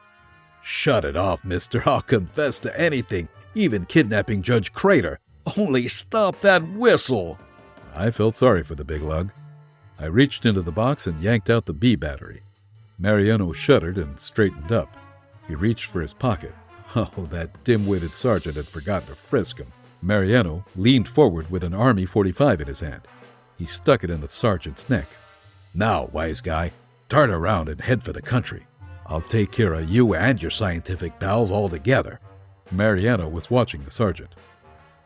Shut 0.63 1.05
it 1.07 1.17
off, 1.17 1.43
mister. 1.45 1.83
I'll 1.87 2.03
confess 2.03 2.59
to 2.61 2.79
anything, 2.79 3.29
even 3.55 3.87
kidnapping 3.87 4.43
Judge 4.43 4.73
Crater. 4.75 5.19
Only 5.57 5.89
stop 5.89 6.41
that 6.43 6.69
whistle. 6.73 7.39
I 7.95 8.11
felt 8.11 8.37
sorry 8.37 8.63
for 8.65 8.75
the 8.75 8.85
big 8.85 9.01
lug. 9.01 9.33
I 9.99 10.07
reached 10.07 10.45
into 10.45 10.61
the 10.61 10.73
box 10.73 11.07
and 11.07 11.23
yanked 11.23 11.49
out 11.49 11.65
the 11.65 11.73
B 11.73 11.97
battery. 11.97 12.43
Mariano 12.99 13.53
shuddered 13.53 13.97
and 13.97 14.19
straightened 14.19 14.73
up. 14.73 14.97
He 15.47 15.55
reached 15.55 15.87
for 15.87 16.01
his 16.01 16.13
pocket. 16.13 16.55
Oh, 16.97 17.11
that 17.31 17.65
dim 17.65 17.87
witted 17.87 18.15
sergeant 18.15 18.57
had 18.57 18.67
forgotten 18.67 19.09
to 19.09 19.15
frisk 19.15 19.59
him. 19.59 19.73
Mariano 20.03 20.65
leaned 20.75 21.09
forward 21.09 21.51
with 21.51 21.63
an 21.63 21.75
Army 21.75 22.07
45 22.07 22.63
in 22.63 22.67
his 22.67 22.81
hand. 22.81 23.03
He 23.57 23.67
stuck 23.67 24.05
it 24.05 24.11
in 24.11 24.21
the 24.21 24.29
sergeant's 24.31 24.89
neck. 24.89 25.07
Now, 25.75 26.07
wise 26.13 26.41
guy, 26.41 26.73
turn 27.09 27.31
around 27.31 27.69
and 27.69 27.81
head 27.81 28.03
for 28.03 28.13
the 28.13 28.23
country. 28.23 28.67
I'll 29.07 29.21
take 29.23 29.53
care 29.53 29.75
of 29.75 29.91
you 29.91 30.15
and 30.15 30.41
your 30.41 30.51
scientific 30.51 31.19
pals 31.21 31.53
altogether. 31.53 32.21
Mariano 32.71 33.29
was 33.29 33.51
watching 33.51 33.83
the 33.83 33.91
sergeant. 33.91 34.35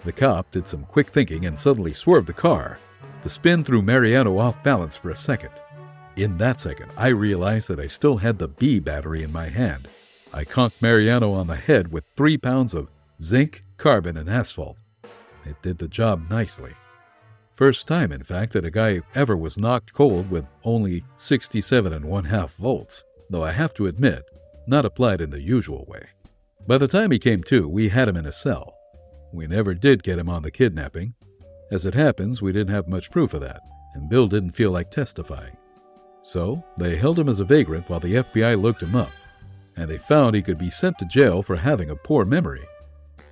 The 0.05 0.12
cop 0.12 0.50
did 0.50 0.66
some 0.66 0.85
quick 0.85 1.11
thinking 1.11 1.46
and 1.46 1.59
suddenly 1.59 1.94
swerved 1.94 2.26
the 2.26 2.33
car. 2.33 2.78
The 3.22 3.31
spin 3.31 3.62
threw 3.64 3.83
Mariano 3.83 4.38
off 4.38 4.62
balance 4.62 4.96
for 4.96 5.11
a 5.11 5.16
second. 5.16 5.52
In 6.16 6.37
that 6.38 6.61
second, 6.61 6.90
I 6.96 7.09
realized 7.09 7.68
that 7.68 7.81
I 7.81 7.87
still 7.87 8.18
had 8.18 8.38
the 8.38 8.48
B 8.48 8.79
battery 8.79 9.22
in 9.22 9.33
my 9.33 9.48
hand. 9.48 9.88
I 10.33 10.44
conked 10.44 10.83
Mariano 10.83 11.33
on 11.33 11.46
the 11.46 11.57
head 11.57 11.90
with 11.90 12.05
three 12.16 12.37
pounds 12.37 12.75
of 12.75 12.90
zinc, 13.22 13.64
carbon, 13.79 14.18
and 14.18 14.29
asphalt. 14.29 14.77
It 15.46 15.61
did 15.62 15.79
the 15.79 15.88
job 15.88 16.29
nicely. 16.29 16.75
First 17.55 17.87
time, 17.87 18.12
in 18.12 18.22
fact, 18.22 18.53
that 18.53 18.66
a 18.66 18.70
guy 18.70 19.01
ever 19.14 19.37
was 19.37 19.57
knocked 19.57 19.94
cold 19.94 20.31
with 20.31 20.46
only 20.64 21.03
67 21.16 21.92
and 21.92 22.05
one 22.05 22.25
half 22.25 22.57
volts, 22.57 23.05
though 23.31 23.44
I 23.44 23.53
have 23.53 23.72
to 23.75 23.87
admit, 23.87 24.25
not 24.66 24.85
applied 24.85 25.22
in 25.22 25.31
the 25.31 25.40
usual 25.40 25.87
way. 25.88 26.09
By 26.66 26.79
the 26.79 26.88
time 26.88 27.11
he 27.11 27.18
came 27.18 27.42
to, 27.44 27.68
we 27.68 27.88
had 27.88 28.09
him 28.09 28.16
in 28.16 28.27
a 28.27 28.33
cell. 28.33 28.77
We 29.33 29.46
never 29.46 29.75
did 29.75 30.03
get 30.03 30.18
him 30.18 30.29
on 30.29 30.42
the 30.42 30.51
kidnapping. 30.51 31.14
As 31.70 31.87
it 31.87 31.94
happens, 31.94 32.42
we 32.42 32.53
didn't 32.53 32.75
have 32.75 32.87
much 32.87 33.11
proof 33.11 33.33
of 33.33 33.40
that, 33.40 33.62
and 33.94 34.11
Bill 34.11 34.27
didn't 34.27 34.53
feel 34.53 34.70
like 34.70 34.90
testifying. 34.90 35.57
So, 36.22 36.64
they 36.76 36.96
held 36.96 37.18
him 37.18 37.28
as 37.28 37.40
a 37.40 37.44
vagrant 37.44 37.88
while 37.88 38.00
the 38.00 38.14
FBI 38.14 38.61
looked 38.61 38.82
him 38.82 38.94
up, 38.94 39.11
and 39.76 39.90
they 39.90 39.98
found 39.98 40.35
he 40.35 40.42
could 40.42 40.58
be 40.58 40.70
sent 40.70 40.98
to 40.98 41.04
jail 41.06 41.42
for 41.42 41.56
having 41.56 41.90
a 41.90 41.96
poor 41.96 42.24
memory. 42.24 42.64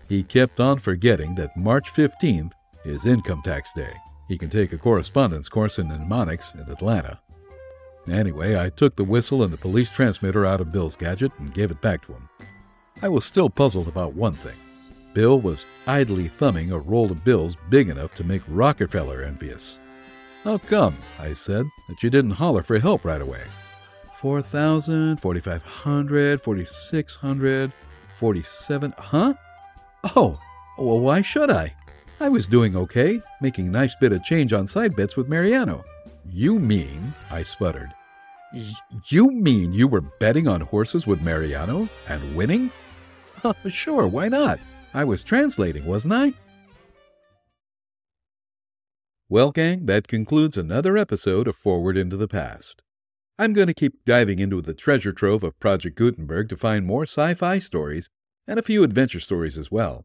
He 0.09 0.22
kept 0.22 0.59
on 0.59 0.79
forgetting 0.79 1.37
that 1.37 1.57
March 1.57 1.92
15th 1.92 2.53
is 2.85 3.07
income 3.07 3.42
tax 3.42 3.72
day. 3.72 3.92
He 4.29 4.38
can 4.38 4.50
take 4.50 4.72
a 4.72 4.79
correspondence 4.79 5.48
course 5.48 5.79
in 5.79 5.88
mnemonics 5.88 6.55
in 6.55 6.68
Atlanta. 6.70 7.20
Anyway, 8.11 8.59
I 8.59 8.70
took 8.70 8.96
the 8.96 9.05
whistle 9.05 9.42
and 9.42 9.53
the 9.53 9.59
police 9.59 9.90
transmitter 9.90 10.46
out 10.46 10.61
of 10.61 10.72
Bill's 10.72 10.96
gadget 10.96 11.33
and 11.38 11.55
gave 11.55 11.70
it 11.70 11.81
back 11.81 12.05
to 12.07 12.12
him. 12.12 12.29
I 13.03 13.09
was 13.09 13.24
still 13.24 13.50
puzzled 13.50 13.88
about 13.88 14.14
one 14.14 14.35
thing. 14.35 14.57
Bill 15.12 15.40
was 15.40 15.64
idly 15.87 16.29
thumbing 16.29 16.70
a 16.70 16.79
roll 16.79 17.11
of 17.11 17.24
bills 17.24 17.57
big 17.68 17.88
enough 17.88 18.14
to 18.14 18.24
make 18.24 18.42
Rockefeller 18.48 19.22
envious. 19.22 19.79
How 20.44 20.57
come, 20.57 20.96
I 21.18 21.35
said, 21.35 21.66
that 21.88 22.03
you 22.03 22.09
didn't 22.09 22.31
holler 22.31 22.62
for 22.62 22.79
help 22.79 23.05
right 23.05 23.20
away? 23.20 23.42
4,000, 24.14 25.18
4,500, 25.18 26.40
4,600, 26.40 27.72
47. 28.16 28.94
Huh? 28.96 29.35
Oh, 30.16 30.38
well, 30.79 31.00
why 31.00 31.20
should 31.20 31.50
I? 31.50 31.74
I 32.20 32.29
was 32.31 32.46
doing 32.46 32.74
okay, 32.74 33.20
making 33.42 33.68
a 33.68 33.70
nice 33.70 33.94
bit 34.00 34.12
of 34.12 34.24
change 34.24 34.53
on 34.55 34.66
side 34.66 34.96
bets 34.96 35.16
with 35.16 35.29
Mariano. 35.29 35.85
You 36.31 36.59
mean, 36.59 37.12
I 37.31 37.42
sputtered. 37.42 37.92
You 39.09 39.31
mean 39.31 39.72
you 39.74 39.88
were 39.88 40.00
betting 40.00 40.48
on 40.48 40.62
horses 40.62 41.07
with 41.07 41.22
Mariano 41.22 41.88
and 42.09 42.37
winning? 42.37 42.70
Sure, 43.70 44.07
why 44.07 44.29
not? 44.29 44.59
I 44.92 45.05
was 45.05 45.24
translating, 45.24 45.87
wasn't 45.87 46.12
I? 46.12 46.35
Well, 49.33 49.53
gang, 49.53 49.87
that 49.87 50.09
concludes 50.09 50.57
another 50.57 50.99
episode 50.99 51.47
of 51.47 51.55
Forward 51.55 51.97
into 51.97 52.16
the 52.16 52.27
Past. 52.27 52.83
I'm 53.38 53.53
going 53.53 53.69
to 53.69 53.75
keep 53.75 54.05
diving 54.05 54.40
into 54.40 54.61
the 54.61 54.75
treasure 54.75 55.12
trove 55.12 55.45
of 55.45 55.61
Project 55.61 55.97
Gutenberg 55.97 56.49
to 56.49 56.57
find 56.57 56.85
more 56.85 57.05
sci 57.05 57.35
fi 57.35 57.61
stories 57.61 58.11
and 58.49 58.59
a 58.59 58.62
few 58.64 58.83
adventure 58.83 59.21
stories 59.21 59.57
as 59.57 59.71
well. 59.71 60.05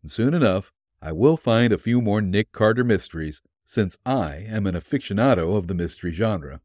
And 0.00 0.12
soon 0.12 0.32
enough, 0.32 0.70
I 1.00 1.10
will 1.10 1.36
find 1.36 1.72
a 1.72 1.76
few 1.76 2.00
more 2.00 2.22
Nick 2.22 2.52
Carter 2.52 2.84
mysteries, 2.84 3.42
since 3.64 3.98
I 4.06 4.46
am 4.46 4.68
an 4.68 4.76
aficionado 4.76 5.56
of 5.56 5.66
the 5.66 5.74
mystery 5.74 6.12
genre. 6.12 6.60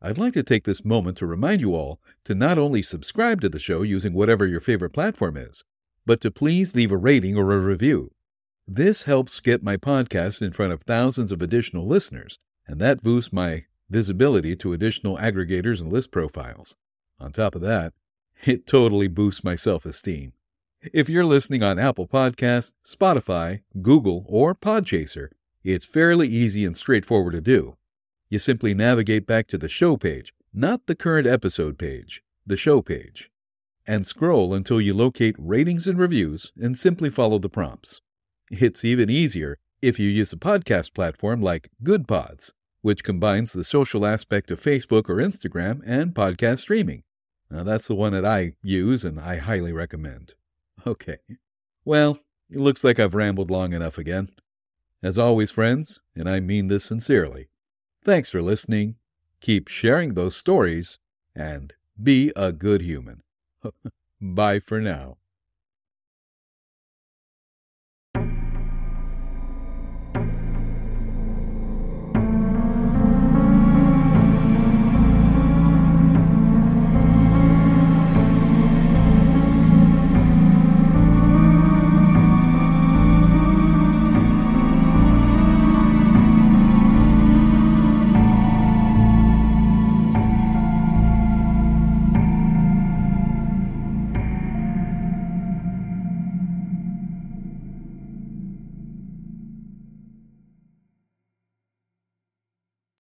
I'd 0.00 0.18
like 0.18 0.34
to 0.34 0.44
take 0.44 0.62
this 0.62 0.84
moment 0.84 1.16
to 1.16 1.26
remind 1.26 1.62
you 1.62 1.74
all 1.74 2.00
to 2.26 2.36
not 2.36 2.58
only 2.58 2.80
subscribe 2.80 3.40
to 3.40 3.48
the 3.48 3.58
show 3.58 3.82
using 3.82 4.12
whatever 4.12 4.46
your 4.46 4.60
favorite 4.60 4.90
platform 4.90 5.36
is, 5.36 5.64
but 6.06 6.20
to 6.20 6.30
please 6.30 6.76
leave 6.76 6.92
a 6.92 6.96
rating 6.96 7.36
or 7.36 7.52
a 7.52 7.58
review. 7.58 8.12
This 8.74 9.02
helps 9.02 9.40
get 9.40 9.62
my 9.62 9.76
podcast 9.76 10.40
in 10.40 10.52
front 10.52 10.72
of 10.72 10.80
thousands 10.80 11.30
of 11.30 11.42
additional 11.42 11.86
listeners, 11.86 12.38
and 12.66 12.80
that 12.80 13.02
boosts 13.02 13.30
my 13.30 13.66
visibility 13.90 14.56
to 14.56 14.72
additional 14.72 15.18
aggregators 15.18 15.82
and 15.82 15.92
list 15.92 16.10
profiles. 16.10 16.74
On 17.20 17.32
top 17.32 17.54
of 17.54 17.60
that, 17.60 17.92
it 18.46 18.66
totally 18.66 19.08
boosts 19.08 19.44
my 19.44 19.56
self 19.56 19.84
esteem. 19.84 20.32
If 20.80 21.10
you're 21.10 21.26
listening 21.26 21.62
on 21.62 21.78
Apple 21.78 22.08
Podcasts, 22.08 22.72
Spotify, 22.82 23.60
Google, 23.82 24.24
or 24.26 24.54
Podchaser, 24.54 25.28
it's 25.62 25.84
fairly 25.84 26.28
easy 26.28 26.64
and 26.64 26.74
straightforward 26.74 27.34
to 27.34 27.42
do. 27.42 27.76
You 28.30 28.38
simply 28.38 28.72
navigate 28.72 29.26
back 29.26 29.48
to 29.48 29.58
the 29.58 29.68
show 29.68 29.98
page, 29.98 30.32
not 30.54 30.86
the 30.86 30.94
current 30.94 31.26
episode 31.26 31.78
page, 31.78 32.22
the 32.46 32.56
show 32.56 32.80
page 32.80 33.30
and 33.86 34.06
scroll 34.06 34.54
until 34.54 34.80
you 34.80 34.94
locate 34.94 35.34
ratings 35.36 35.86
and 35.86 35.98
reviews 35.98 36.52
and 36.56 36.78
simply 36.78 37.10
follow 37.10 37.38
the 37.38 37.50
prompts. 37.50 38.00
It's 38.52 38.84
even 38.84 39.08
easier 39.08 39.56
if 39.80 39.98
you 39.98 40.10
use 40.10 40.30
a 40.34 40.36
podcast 40.36 40.92
platform 40.92 41.40
like 41.40 41.70
GoodPods, 41.82 42.52
which 42.82 43.02
combines 43.02 43.54
the 43.54 43.64
social 43.64 44.04
aspect 44.04 44.50
of 44.50 44.60
Facebook 44.60 45.08
or 45.08 45.16
Instagram 45.16 45.80
and 45.86 46.14
podcast 46.14 46.58
streaming. 46.58 47.02
Now, 47.50 47.64
that's 47.64 47.88
the 47.88 47.94
one 47.94 48.12
that 48.12 48.26
I 48.26 48.52
use 48.62 49.04
and 49.04 49.18
I 49.18 49.36
highly 49.38 49.72
recommend. 49.72 50.34
Okay. 50.86 51.16
Well, 51.86 52.18
it 52.50 52.58
looks 52.58 52.84
like 52.84 53.00
I've 53.00 53.14
rambled 53.14 53.50
long 53.50 53.72
enough 53.72 53.96
again. 53.96 54.28
As 55.02 55.16
always, 55.16 55.50
friends, 55.50 56.02
and 56.14 56.28
I 56.28 56.38
mean 56.38 56.68
this 56.68 56.84
sincerely, 56.84 57.48
thanks 58.04 58.30
for 58.30 58.42
listening. 58.42 58.96
Keep 59.40 59.68
sharing 59.68 60.12
those 60.12 60.36
stories 60.36 60.98
and 61.34 61.72
be 62.00 62.32
a 62.36 62.52
good 62.52 62.82
human. 62.82 63.22
Bye 64.20 64.60
for 64.60 64.78
now. 64.78 65.16